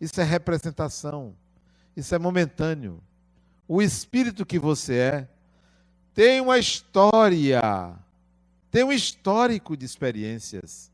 [0.00, 1.36] Isso é representação.
[1.94, 3.02] Isso é momentâneo.
[3.68, 5.28] O espírito que você é
[6.14, 7.94] tem uma história,
[8.70, 10.90] tem um histórico de experiências.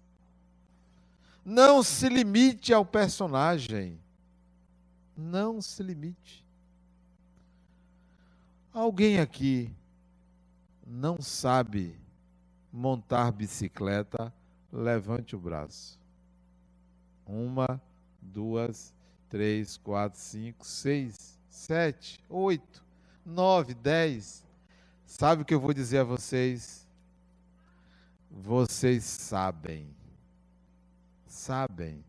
[1.44, 4.04] Não se limite ao personagem.
[5.16, 6.44] Não se limite.
[8.72, 9.74] Alguém aqui
[10.86, 11.98] não sabe
[12.70, 14.32] montar bicicleta,
[14.70, 15.98] levante o braço.
[17.26, 17.80] Uma,
[18.20, 18.94] duas,
[19.30, 22.84] três, quatro, cinco, seis, sete, oito,
[23.24, 24.44] nove, dez.
[25.06, 26.86] Sabe o que eu vou dizer a vocês?
[28.30, 29.88] Vocês sabem.
[31.26, 32.04] Sabem.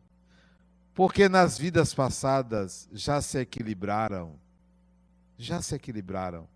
[0.97, 4.33] Porque nas vidas passadas já se equilibraram.
[5.37, 6.47] Já se equilibraram.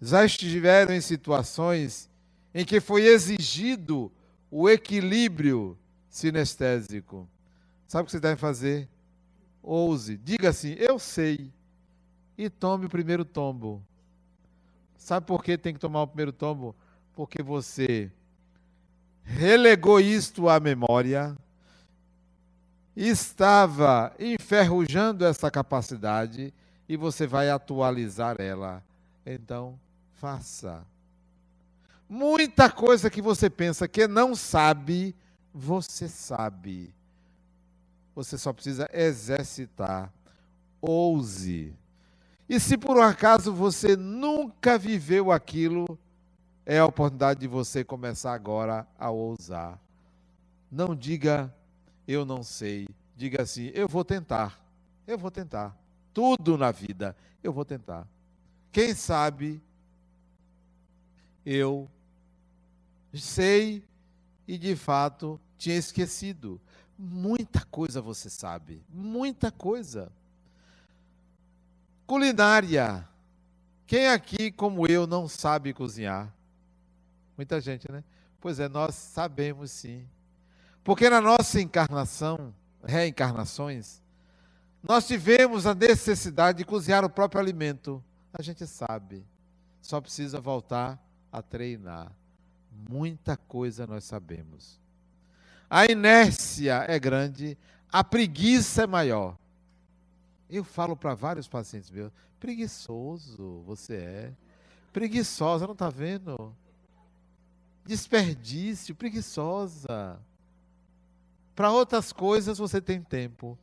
[0.00, 2.08] Já estiveram em situações
[2.54, 4.10] em que foi exigido
[4.50, 7.28] o equilíbrio sinestésico.
[7.86, 8.88] Sabe o que você deve fazer?
[9.62, 11.52] Ouse, diga assim: Eu sei.
[12.38, 13.84] E tome o primeiro tombo.
[14.96, 16.74] Sabe por que tem que tomar o primeiro tombo?
[17.12, 18.10] Porque você
[19.22, 21.36] relegou isto à memória,
[22.96, 26.52] estava enferrujando essa capacidade
[26.88, 28.82] e você vai atualizar ela.
[29.24, 29.78] Então,
[30.14, 30.82] faça.
[32.08, 35.14] Muita coisa que você pensa que não sabe,
[35.52, 36.94] você sabe.
[38.14, 40.12] Você só precisa exercitar.
[40.80, 41.74] Ouse.
[42.48, 45.98] E se por um acaso você nunca viveu aquilo,
[46.64, 49.78] é a oportunidade de você começar agora a ousar.
[50.70, 51.52] Não diga,
[52.06, 52.88] eu não sei.
[53.16, 54.60] Diga assim, eu vou tentar.
[55.06, 55.76] Eu vou tentar.
[56.12, 58.06] Tudo na vida, eu vou tentar.
[58.72, 59.62] Quem sabe
[61.44, 61.88] eu
[63.14, 63.84] sei
[64.46, 66.60] e de fato tinha esquecido.
[66.98, 70.10] Muita coisa você sabe, muita coisa.
[72.06, 73.06] Culinária.
[73.86, 76.32] Quem aqui, como eu, não sabe cozinhar?
[77.36, 78.02] Muita gente, né?
[78.40, 80.06] Pois é, nós sabemos sim.
[80.86, 84.00] Porque na nossa encarnação, reencarnações,
[84.80, 88.00] nós tivemos a necessidade de cozinhar o próprio alimento.
[88.32, 89.26] A gente sabe.
[89.82, 90.96] Só precisa voltar
[91.32, 92.12] a treinar.
[92.88, 94.80] Muita coisa nós sabemos.
[95.68, 97.58] A inércia é grande,
[97.90, 99.36] a preguiça é maior.
[100.48, 104.32] Eu falo para vários pacientes meus, preguiçoso você é.
[104.92, 106.54] Preguiçosa, não está vendo?
[107.84, 110.16] Desperdício, preguiçosa.
[111.56, 113.58] Para outras coisas você tem tempo,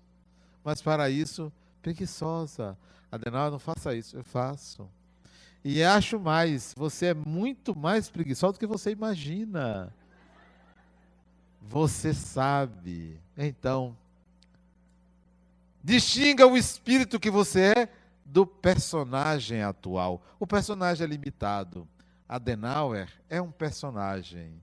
[0.64, 2.76] mas para isso, preguiçosa.
[3.12, 4.18] Adenal, não faça isso.
[4.18, 4.90] Eu faço.
[5.64, 9.94] E acho mais, você é muito mais preguiçoso do que você imagina.
[11.62, 13.22] Você sabe.
[13.38, 13.96] Então,
[15.84, 17.90] distinga o espírito que você é
[18.26, 20.20] do personagem atual.
[20.40, 21.88] O personagem é limitado.
[22.28, 24.60] Adenauer é um personagem.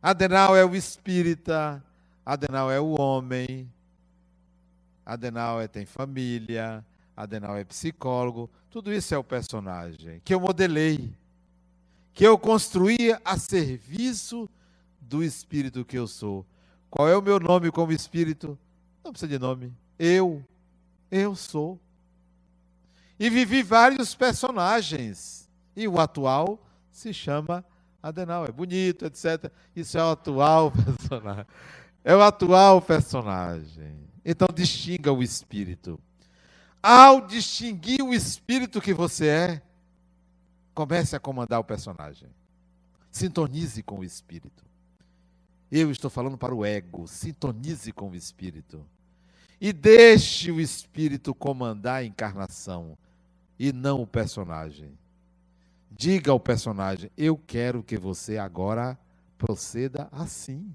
[0.00, 1.84] Adenauer é o espírita,
[2.26, 3.72] Adenauer é o homem,
[5.04, 6.84] Adenauer tem família,
[7.16, 11.14] Adenauer é psicólogo, tudo isso é o personagem que eu modelei,
[12.12, 14.50] que eu construí a serviço
[15.00, 16.44] do espírito que eu sou.
[16.90, 18.58] Qual é o meu nome como espírito?
[19.04, 19.72] Não precisa de nome.
[19.96, 20.44] Eu.
[21.08, 21.78] Eu sou.
[23.20, 25.48] E vivi vários personagens.
[25.76, 26.58] E o atual
[26.90, 27.64] se chama
[28.02, 28.46] Adenal.
[28.46, 29.52] É bonito, etc.
[29.76, 31.46] Isso é o atual personagem.
[32.06, 33.98] É o atual personagem.
[34.24, 35.98] Então distinga o espírito.
[36.80, 39.62] Ao distinguir o espírito que você é,
[40.72, 42.28] comece a comandar o personagem.
[43.10, 44.64] Sintonize com o espírito.
[45.68, 47.08] Eu estou falando para o ego.
[47.08, 48.86] Sintonize com o espírito.
[49.60, 52.96] E deixe o espírito comandar a encarnação
[53.58, 54.96] e não o personagem.
[55.90, 58.96] Diga ao personagem: Eu quero que você agora
[59.36, 60.72] proceda assim.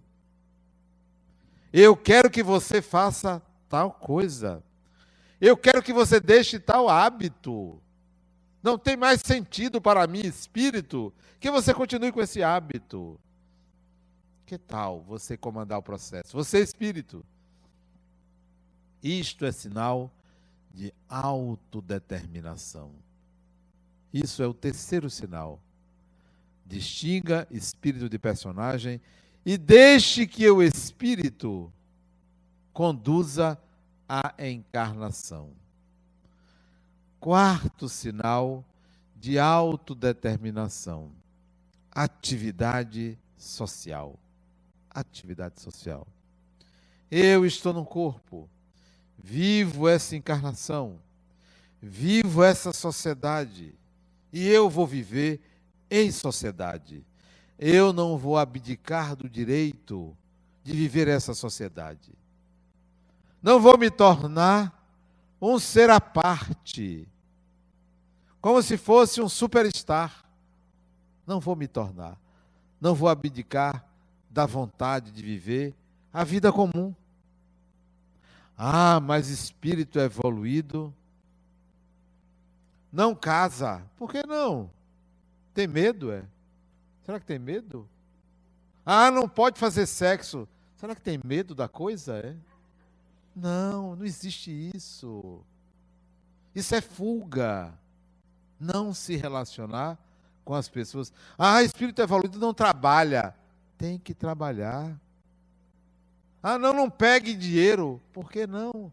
[1.73, 4.63] Eu quero que você faça tal coisa.
[5.39, 7.81] Eu quero que você deixe tal hábito.
[8.61, 13.19] Não tem mais sentido para mim, espírito, que você continue com esse hábito.
[14.45, 16.33] Que tal você comandar o processo?
[16.33, 17.25] Você, espírito.
[19.01, 20.13] Isto é sinal
[20.69, 22.91] de autodeterminação.
[24.13, 25.59] Isso é o terceiro sinal.
[26.65, 29.01] Distinga espírito de personagem
[29.45, 31.71] e deixe que o espírito
[32.73, 33.59] conduza
[34.07, 35.51] a encarnação.
[37.19, 38.65] Quarto sinal
[39.15, 41.11] de autodeterminação:
[41.91, 44.19] atividade social.
[44.89, 46.05] Atividade social.
[47.09, 48.49] Eu estou no corpo,
[49.17, 50.99] vivo essa encarnação,
[51.81, 53.73] vivo essa sociedade
[54.31, 55.41] e eu vou viver
[55.89, 57.05] em sociedade.
[57.63, 60.17] Eu não vou abdicar do direito
[60.63, 62.11] de viver essa sociedade.
[63.39, 64.83] Não vou me tornar
[65.39, 67.07] um ser à parte,
[68.41, 70.25] como se fosse um superstar.
[71.27, 72.17] Não vou me tornar.
[72.79, 73.85] Não vou abdicar
[74.27, 75.75] da vontade de viver
[76.11, 76.95] a vida comum.
[78.57, 80.91] Ah, mas espírito evoluído
[82.91, 83.83] não casa.
[83.97, 84.67] Por que não?
[85.53, 86.25] Tem medo, é?
[87.11, 87.89] Será que tem medo?
[88.85, 90.47] Ah, não pode fazer sexo.
[90.77, 92.37] Será que tem medo da coisa, é?
[93.35, 95.41] Não, não existe isso.
[96.55, 97.77] Isso é fuga.
[98.57, 99.99] Não se relacionar
[100.45, 101.11] com as pessoas.
[101.37, 103.35] Ah, espírito evoluído não trabalha.
[103.77, 104.97] Tem que trabalhar.
[106.41, 108.01] Ah, não, não pegue dinheiro.
[108.13, 108.89] Por que não?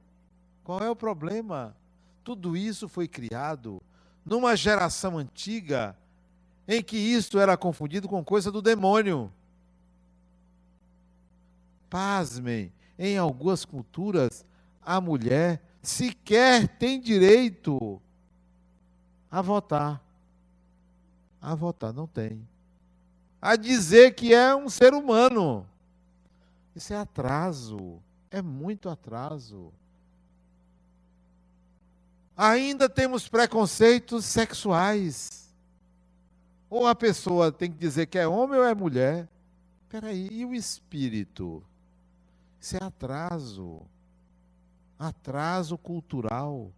[0.65, 1.73] Qual é o problema?
[2.25, 3.81] Tudo isso foi criado
[4.27, 5.97] numa geração antiga
[6.69, 9.33] em que isto era confundido com coisa do demônio.
[11.89, 14.45] Pasmem, em algumas culturas,
[14.83, 18.01] a mulher sequer tem direito
[19.31, 20.05] a votar.
[21.41, 22.47] A votar, não tem.
[23.41, 25.67] A dizer que é um ser humano.
[26.77, 27.99] Isso é atraso.
[28.31, 29.73] É muito atraso.
[32.37, 35.48] Ainda temos preconceitos sexuais.
[36.71, 39.29] Ou a pessoa tem que dizer que é homem ou é mulher.
[39.89, 41.63] Peraí, e o espírito?
[42.61, 43.81] Isso é atraso.
[44.99, 46.71] Atraso cultural.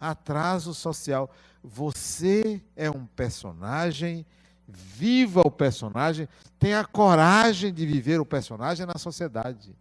[0.00, 1.30] Atraso social.
[1.62, 4.26] Você é um personagem,
[4.66, 6.28] viva o personagem,
[6.58, 9.76] tenha coragem de viver o personagem na sociedade.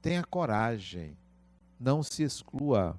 [0.00, 1.16] Tenha coragem.
[1.80, 2.96] Não se exclua.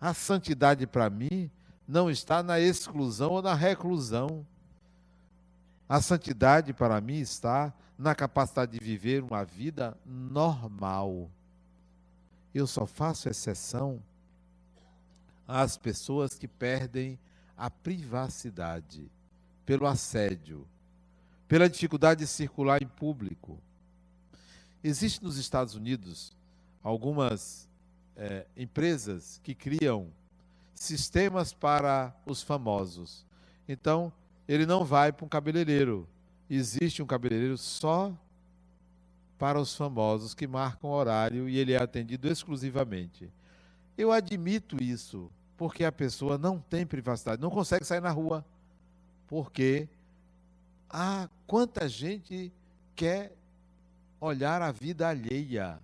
[0.00, 1.50] A santidade para mim
[1.88, 4.46] não está na exclusão ou na reclusão.
[5.88, 11.30] A santidade para mim está na capacidade de viver uma vida normal.
[12.54, 14.02] Eu só faço exceção
[15.46, 17.18] às pessoas que perdem
[17.56, 19.10] a privacidade
[19.64, 20.68] pelo assédio,
[21.48, 23.58] pela dificuldade de circular em público.
[24.84, 26.36] Existe nos Estados Unidos
[26.82, 27.66] algumas
[28.14, 30.12] é, empresas que criam
[30.78, 33.26] sistemas para os famosos.
[33.68, 34.12] Então,
[34.46, 36.08] ele não vai para um cabeleireiro.
[36.48, 38.12] Existe um cabeleireiro só
[39.38, 43.30] para os famosos que marcam horário e ele é atendido exclusivamente.
[43.96, 48.44] Eu admito isso, porque a pessoa não tem privacidade, não consegue sair na rua.
[49.26, 49.88] Porque
[50.88, 52.52] ah, quanta gente
[52.96, 53.32] quer
[54.20, 55.78] olhar a vida alheia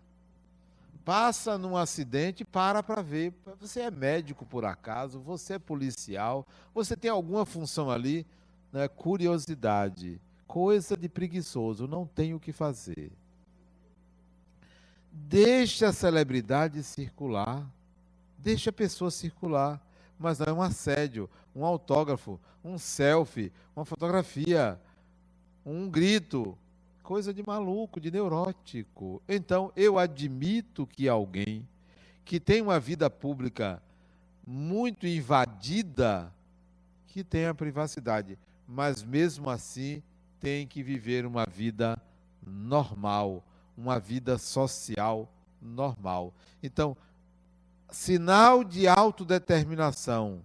[1.04, 3.32] passa num acidente, para para ver.
[3.60, 8.26] Você é médico por acaso, você é policial, você tem alguma função ali,
[8.72, 8.88] né?
[8.88, 13.12] curiosidade, coisa de preguiçoso, não tem o que fazer.
[15.12, 17.64] Deixa a celebridade circular,
[18.38, 19.80] deixa a pessoa circular,
[20.18, 24.80] mas não é um assédio, um autógrafo, um selfie, uma fotografia,
[25.64, 26.58] um grito,
[27.04, 29.22] Coisa de maluco, de neurótico.
[29.28, 31.68] Então, eu admito que alguém
[32.24, 33.82] que tem uma vida pública
[34.46, 36.32] muito invadida,
[37.06, 40.02] que tenha privacidade, mas mesmo assim
[40.40, 42.00] tem que viver uma vida
[42.42, 43.44] normal,
[43.76, 45.30] uma vida social
[45.60, 46.32] normal.
[46.62, 46.96] Então,
[47.90, 50.40] sinal de autodeterminação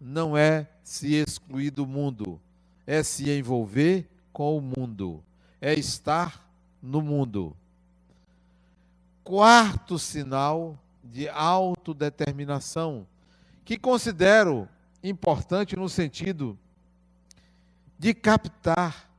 [0.00, 2.40] não é se excluir do mundo,
[2.86, 5.22] é se envolver com o mundo,
[5.60, 6.48] é estar
[6.82, 7.56] no mundo.
[9.22, 13.06] Quarto sinal de autodeterminação,
[13.64, 14.68] que considero
[15.02, 16.58] importante no sentido
[17.98, 19.10] de captar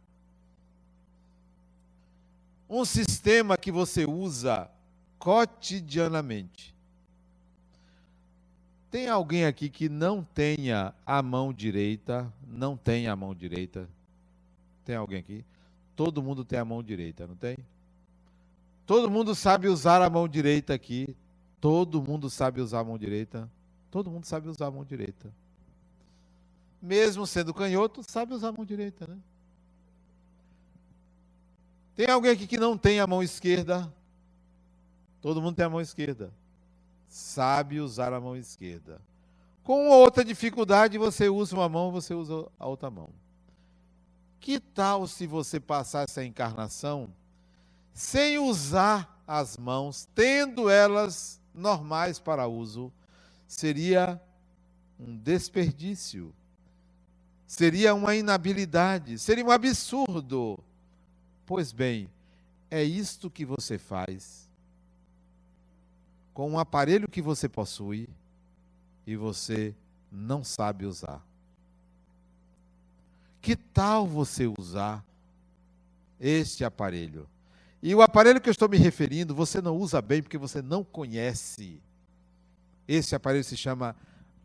[2.70, 4.70] um sistema que você usa
[5.18, 6.76] cotidianamente.
[8.90, 12.32] Tem alguém aqui que não tenha a mão direita?
[12.48, 13.90] Não tem a mão direita?
[14.84, 15.46] Tem alguém aqui?
[15.96, 17.58] Todo mundo tem a mão direita, não tem?
[18.86, 21.16] Todo mundo sabe usar a mão direita aqui.
[21.60, 23.50] Todo mundo sabe usar a mão direita.
[23.90, 25.34] Todo mundo sabe usar a mão direita.
[26.82, 29.18] Mesmo sendo canhoto, sabe usar a mão direita, né?
[31.96, 33.92] Tem alguém aqui que não tem a mão esquerda?
[35.22, 36.32] Todo mundo tem a mão esquerda.
[37.08, 39.02] Sabe usar a mão esquerda.
[39.64, 43.10] Com outra dificuldade, você usa uma mão, você usa a outra mão.
[44.46, 47.12] Que tal se você passar essa encarnação
[47.96, 52.94] sem usar as mãos, tendo elas normais para uso?
[53.48, 54.22] Seria
[55.00, 56.32] um desperdício.
[57.48, 60.60] Seria uma inabilidade, seria um absurdo.
[61.44, 62.08] Pois bem,
[62.70, 64.48] é isto que você faz
[66.36, 68.08] com um aparelho que você possui
[69.08, 69.74] e você
[70.12, 71.26] não sabe usar.
[73.46, 75.06] Que tal você usar
[76.20, 77.30] este aparelho?
[77.80, 80.84] E o aparelho que eu estou me referindo, você não usa bem porque você não
[80.84, 81.80] conhece.
[82.88, 83.96] Esse aparelho se chama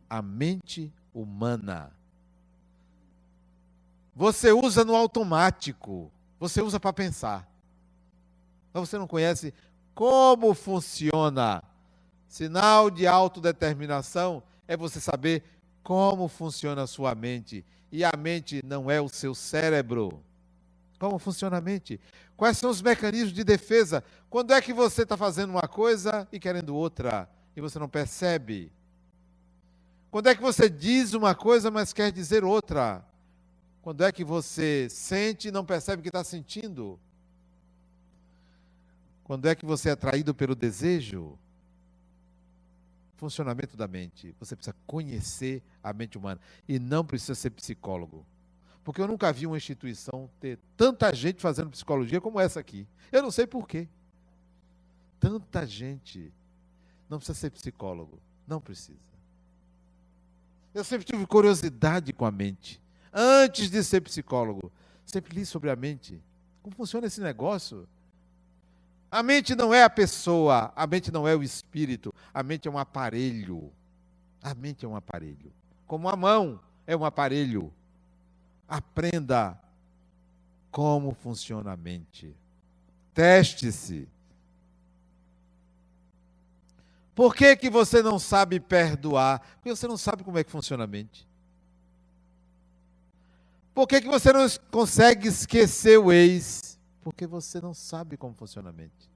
[0.06, 1.90] a mente humana.
[4.14, 7.50] Você usa no automático, você usa para pensar.
[8.70, 9.54] Mas você não conhece
[9.94, 11.64] como funciona
[12.28, 15.42] Sinal de autodeterminação é você saber
[15.82, 17.64] como funciona a sua mente.
[17.90, 20.22] E a mente não é o seu cérebro.
[20.98, 21.98] Como funciona a mente?
[22.36, 24.04] Quais são os mecanismos de defesa?
[24.28, 28.72] Quando é que você está fazendo uma coisa e querendo outra e você não percebe?
[30.10, 33.04] Quando é que você diz uma coisa, mas quer dizer outra?
[33.82, 36.98] Quando é que você sente e não percebe que está sentindo?
[39.24, 41.38] Quando é que você é atraído pelo desejo?
[43.20, 44.34] Funcionamento da mente.
[44.40, 48.26] Você precisa conhecer a mente humana e não precisa ser psicólogo.
[48.82, 52.88] Porque eu nunca vi uma instituição ter tanta gente fazendo psicologia como essa aqui.
[53.12, 53.86] Eu não sei por quê.
[55.20, 56.32] Tanta gente.
[57.08, 58.18] Não precisa ser psicólogo.
[58.46, 58.98] Não precisa.
[60.72, 62.80] Eu sempre tive curiosidade com a mente.
[63.12, 64.72] Antes de ser psicólogo,
[65.04, 66.22] sempre li sobre a mente.
[66.62, 67.86] Como funciona esse negócio?
[69.10, 72.70] A mente não é a pessoa, a mente não é o espírito, a mente é
[72.70, 73.72] um aparelho.
[74.42, 75.52] A mente é um aparelho.
[75.86, 77.72] Como a mão é um aparelho.
[78.68, 79.58] Aprenda
[80.70, 82.34] como funciona a mente.
[83.12, 84.08] Teste-se.
[87.14, 89.40] Por que, que você não sabe perdoar?
[89.56, 91.28] Porque você não sabe como é que funciona a mente.
[93.74, 96.69] Por que, que você não consegue esquecer o ex?
[97.00, 99.10] Porque você não sabe como funciona a mente.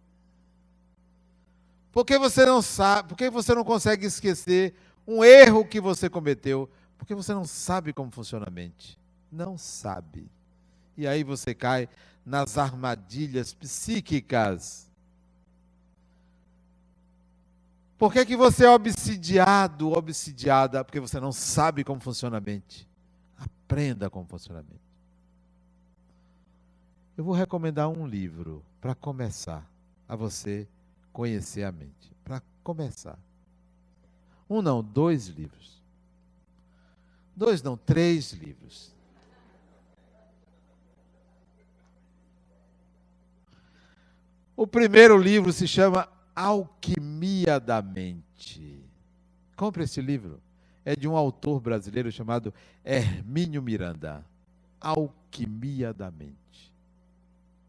[1.92, 4.74] Porque você não sabe, porque você não consegue esquecer
[5.06, 6.68] um erro que você cometeu,
[6.98, 8.98] porque você não sabe como funciona a mente.
[9.30, 10.28] Não sabe.
[10.96, 11.88] E aí você cai
[12.24, 14.90] nas armadilhas psíquicas.
[17.98, 20.84] Por que, que você é obsidiado, obsidiada?
[20.84, 22.88] Porque você não sabe como funciona a mente.
[23.38, 24.93] Aprenda como funciona a mente.
[27.16, 29.70] Eu vou recomendar um livro para começar
[30.08, 30.68] a você
[31.12, 32.12] conhecer a mente.
[32.24, 33.18] Para começar.
[34.50, 35.80] Um não, dois livros.
[37.36, 38.92] Dois não, três livros.
[44.56, 48.84] O primeiro livro se chama Alquimia da Mente.
[49.56, 50.40] Compre esse livro.
[50.84, 52.52] É de um autor brasileiro chamado
[52.84, 54.24] Hermínio Miranda.
[54.80, 56.43] Alquimia da Mente.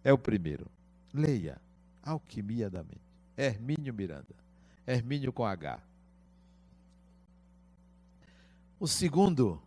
[0.05, 0.67] É o primeiro.
[1.11, 1.59] Leia.
[2.03, 3.01] Alquimia da Mente.
[3.35, 4.35] Hermínio Miranda.
[4.85, 5.81] Hermínio com H.
[8.79, 9.59] O segundo,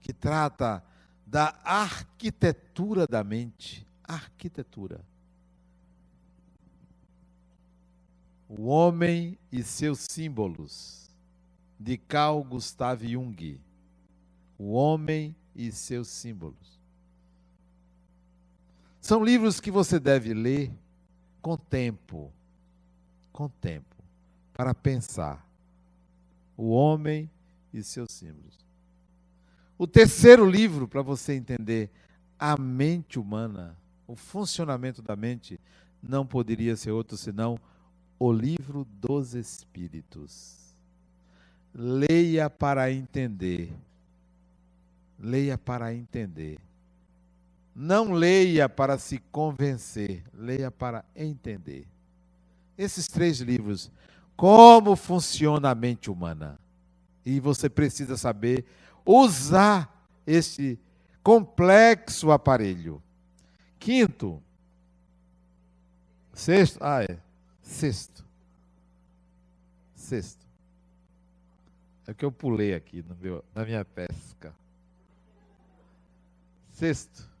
[0.00, 0.84] que trata
[1.26, 3.84] da arquitetura da mente.
[4.04, 5.04] Arquitetura.
[8.48, 11.10] O Homem e seus Símbolos,
[11.80, 13.60] de Carl Gustav Jung.
[14.56, 16.75] O Homem e seus Símbolos.
[19.06, 20.68] São livros que você deve ler
[21.40, 22.32] com tempo,
[23.32, 23.94] com tempo,
[24.52, 25.48] para pensar.
[26.56, 27.30] O Homem
[27.72, 28.58] e seus Símbolos.
[29.78, 31.88] O terceiro livro, para você entender
[32.36, 33.76] a mente humana,
[34.08, 35.60] o funcionamento da mente,
[36.02, 37.60] não poderia ser outro senão
[38.18, 40.74] o livro dos Espíritos.
[41.72, 43.72] Leia para entender.
[45.16, 46.58] Leia para entender.
[47.78, 51.86] Não leia para se convencer, leia para entender.
[52.78, 53.92] Esses três livros,
[54.34, 56.58] como funciona a mente humana.
[57.22, 58.64] E você precisa saber
[59.04, 60.80] usar esse
[61.22, 63.02] complexo aparelho.
[63.78, 64.42] Quinto,
[66.32, 67.18] sexto, ah é,
[67.60, 68.24] sexto,
[69.94, 70.46] sexto.
[72.06, 74.54] É que eu pulei aqui no meu, na minha pesca.
[76.72, 77.35] Sexto,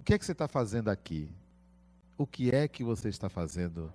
[0.00, 1.30] o que é que você está fazendo aqui?
[2.16, 3.92] O que é que você está fazendo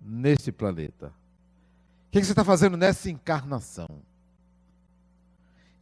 [0.00, 1.08] neste planeta?
[1.08, 3.88] O que, é que você está fazendo nessa encarnação?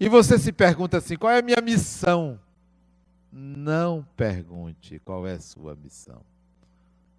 [0.01, 2.41] E você se pergunta assim: qual é a minha missão?
[3.31, 6.23] Não pergunte qual é a sua missão.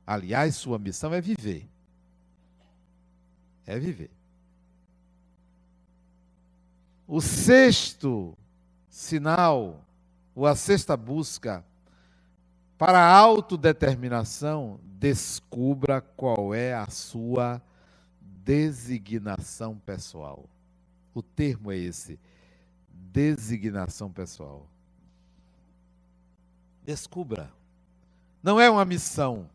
[0.08, 1.70] Aliás, sua missão é viver.
[3.64, 4.10] É viver.
[7.08, 8.36] O sexto
[8.90, 9.86] sinal,
[10.34, 11.64] ou a sexta busca
[12.78, 17.62] para a autodeterminação, descubra qual é a sua
[18.22, 20.50] designação pessoal.
[21.14, 22.20] O termo é esse
[23.16, 24.68] designação pessoal.
[26.84, 27.50] Descubra.
[28.44, 29.50] Não é uma missão.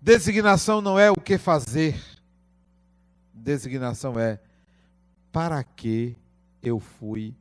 [0.00, 2.00] Designação não é o que fazer.
[3.32, 4.38] Designação é
[5.32, 6.16] para que
[6.62, 7.34] eu fui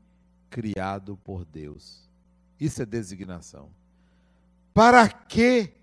[0.50, 2.10] criado por Deus.
[2.64, 3.70] Isso é designação.
[4.74, 5.74] Para que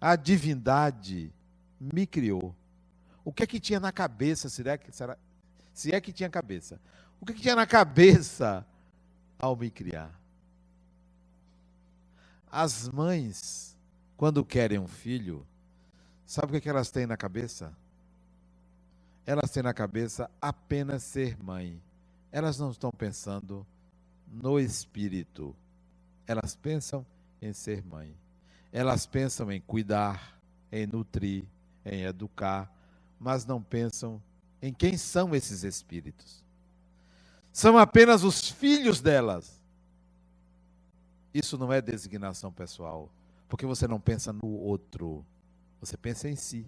[0.00, 1.34] a divindade
[1.80, 2.54] me criou?
[3.24, 4.48] O que é que tinha na cabeça?
[4.48, 5.18] Será que, será,
[5.74, 6.80] se é que tinha cabeça?
[7.20, 8.64] O que, que tinha na cabeça
[9.40, 10.16] ao me criar?
[12.48, 13.76] As mães,
[14.16, 15.44] quando querem um filho,
[16.24, 17.76] sabe o que, que elas têm na cabeça?
[19.26, 21.82] Elas têm na cabeça apenas ser mãe.
[22.30, 23.66] Elas não estão pensando
[24.28, 25.56] no espírito.
[26.26, 27.04] Elas pensam
[27.40, 28.14] em ser mãe.
[28.72, 30.40] Elas pensam em cuidar,
[30.70, 31.44] em nutrir,
[31.84, 32.72] em educar,
[33.18, 34.22] mas não pensam
[34.62, 36.40] em quem são esses espíritos
[37.52, 39.60] são apenas os filhos delas.
[41.32, 43.10] Isso não é designação pessoal,
[43.48, 45.24] porque você não pensa no outro,
[45.80, 46.66] você pensa em si.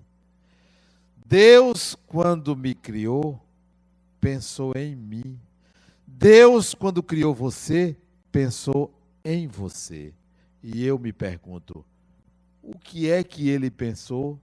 [1.24, 3.40] Deus, quando me criou,
[4.20, 5.40] pensou em mim.
[6.06, 7.96] Deus, quando criou você,
[8.30, 8.92] pensou
[9.24, 10.14] em você.
[10.62, 11.84] E eu me pergunto:
[12.62, 14.40] o que é que ele pensou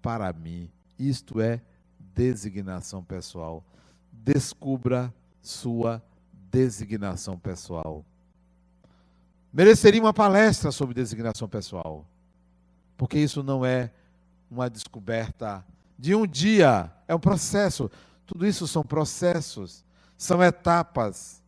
[0.00, 0.70] para mim?
[0.98, 1.60] Isto é
[1.98, 3.64] designação pessoal.
[4.12, 6.02] Descubra sua
[6.50, 8.04] designação pessoal.
[9.52, 12.06] Mereceria uma palestra sobre designação pessoal,
[12.96, 13.90] porque isso não é
[14.50, 15.64] uma descoberta
[15.98, 17.90] de um dia, é um processo.
[18.26, 19.84] Tudo isso são processos,
[20.16, 21.41] são etapas,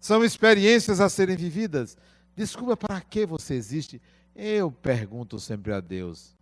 [0.00, 1.96] são experiências a serem vividas.
[2.34, 4.00] Descubra para que você existe.
[4.34, 6.36] Eu pergunto sempre a Deus: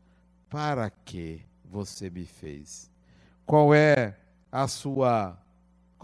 [0.48, 2.90] para que você me fez?
[3.46, 4.16] Qual é
[4.50, 5.38] a sua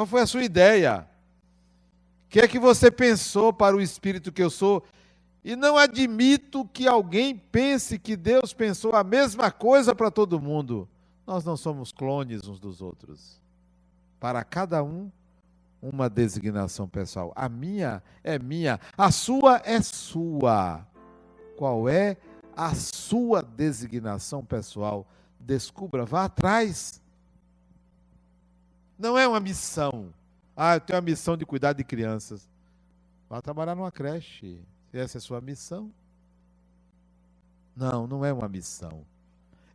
[0.01, 1.07] qual foi a sua ideia?
[2.25, 4.83] O que é que você pensou para o espírito que eu sou?
[5.45, 10.89] E não admito que alguém pense que Deus pensou a mesma coisa para todo mundo.
[11.27, 13.43] Nós não somos clones uns dos outros.
[14.19, 15.13] Para cada um,
[15.83, 17.33] uma designação pessoal.
[17.35, 20.87] A minha é minha, a sua é sua.
[21.57, 22.17] Qual é
[22.57, 25.07] a sua designação pessoal?
[25.39, 27.01] Descubra, vá atrás.
[28.99, 30.13] Não é uma missão.
[30.57, 32.49] Ah, eu tenho a missão de cuidar de crianças.
[33.29, 34.61] Vá trabalhar numa creche.
[34.93, 35.91] Essa é a sua missão.
[37.75, 39.07] Não, não é uma missão.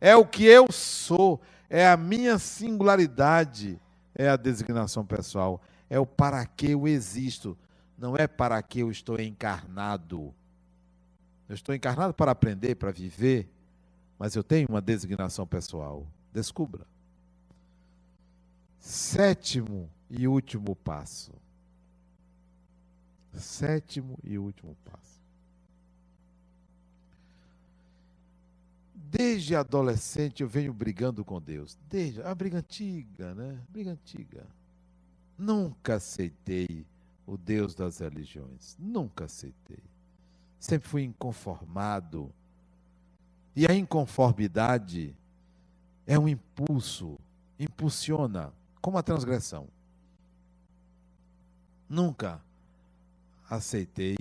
[0.00, 1.40] É o que eu sou.
[1.68, 3.80] É a minha singularidade.
[4.14, 5.60] É a designação pessoal.
[5.88, 7.56] É o para que eu existo.
[7.96, 10.34] Não é para que eu estou encarnado.
[11.48, 13.48] Eu estou encarnado para aprender, para viver.
[14.18, 16.06] Mas eu tenho uma designação pessoal.
[16.32, 16.86] Descubra.
[18.78, 21.32] Sétimo e último passo.
[23.34, 25.16] Sétimo e último passo.
[28.94, 31.78] Desde adolescente eu venho brigando com Deus.
[31.88, 33.60] Desde a briga antiga, né?
[33.68, 34.46] Briga antiga.
[35.38, 36.86] Nunca aceitei
[37.26, 38.76] o Deus das religiões.
[38.78, 39.82] Nunca aceitei.
[40.58, 42.32] Sempre fui inconformado.
[43.54, 45.16] E a inconformidade
[46.06, 47.18] é um impulso,
[47.58, 49.68] impulsiona, como a transgressão.
[51.88, 52.40] Nunca
[53.48, 54.16] aceitei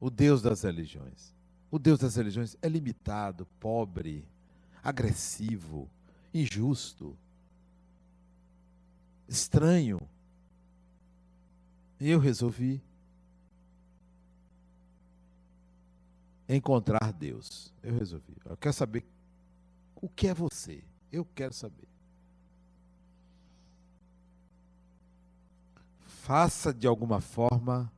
[0.00, 1.34] o Deus das religiões.
[1.70, 4.26] O Deus das religiões é limitado, pobre,
[4.82, 5.88] agressivo,
[6.32, 7.16] injusto,
[9.28, 10.00] estranho.
[12.00, 12.80] Eu resolvi
[16.48, 17.72] encontrar Deus.
[17.82, 18.36] Eu resolvi.
[18.44, 19.04] Eu quero saber
[19.94, 20.82] o que é você.
[21.12, 21.88] Eu quero saber.
[26.00, 27.92] Faça de alguma forma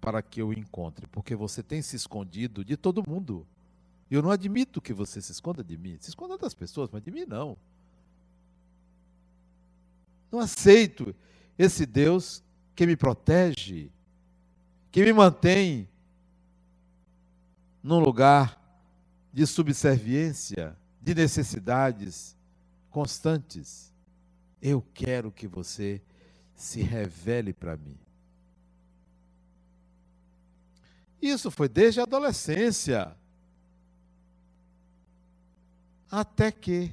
[0.00, 3.46] para que eu encontre, porque você tem se escondido de todo mundo.
[4.10, 5.96] Eu não admito que você se esconda de mim.
[5.98, 7.56] Se esconda das pessoas, mas de mim não.
[10.30, 11.14] Não aceito
[11.58, 12.43] esse Deus
[12.74, 13.90] que me protege,
[14.90, 15.88] que me mantém
[17.82, 18.60] num lugar
[19.32, 22.36] de subserviência, de necessidades
[22.90, 23.92] constantes.
[24.62, 26.00] Eu quero que você
[26.54, 27.98] se revele para mim.
[31.20, 33.16] Isso foi desde a adolescência.
[36.10, 36.92] Até que,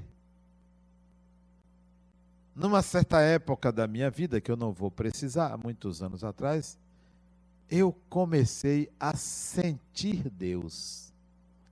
[2.62, 6.78] numa certa época da minha vida, que eu não vou precisar, muitos anos atrás,
[7.68, 11.12] eu comecei a sentir Deus.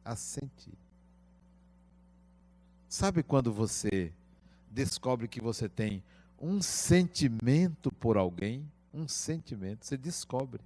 [0.03, 0.73] A sentir.
[2.87, 4.11] Sabe quando você
[4.71, 6.03] descobre que você tem
[6.41, 8.67] um sentimento por alguém?
[8.91, 10.61] Um sentimento, você descobre.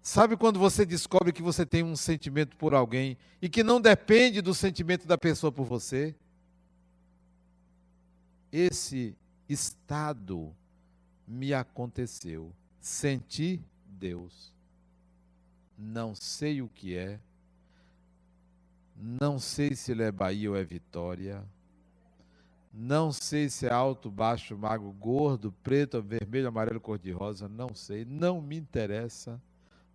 [0.00, 4.40] Sabe quando você descobre que você tem um sentimento por alguém e que não depende
[4.40, 6.16] do sentimento da pessoa por você?
[8.52, 9.16] Esse
[9.48, 10.54] estado
[11.26, 12.52] me aconteceu.
[12.80, 14.54] Senti Deus.
[15.76, 17.20] Não sei o que é.
[18.96, 21.44] Não sei se ele é Bahia ou é Vitória.
[22.72, 27.48] Não sei se é alto, baixo, magro, gordo, preto, vermelho, amarelo, cor-de-rosa.
[27.48, 28.04] Não sei.
[28.04, 29.40] Não me interessa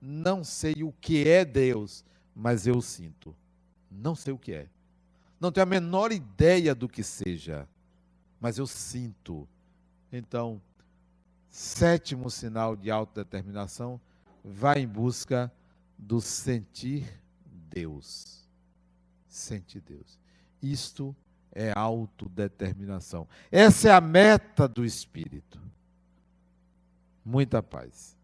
[0.05, 2.03] não sei o que é Deus,
[2.35, 3.33] mas eu sinto.
[3.89, 4.67] Não sei o que é.
[5.39, 7.65] Não tenho a menor ideia do que seja,
[8.43, 9.47] mas eu sinto.
[10.11, 10.61] Então,
[11.49, 14.01] sétimo sinal de autodeterminação,
[14.43, 15.49] vai em busca
[15.97, 18.45] do sentir Deus.
[19.29, 20.19] Sentir Deus.
[20.61, 21.15] Isto
[21.53, 23.29] é autodeterminação.
[23.49, 25.57] Essa é a meta do Espírito.
[27.23, 28.17] Muita paz.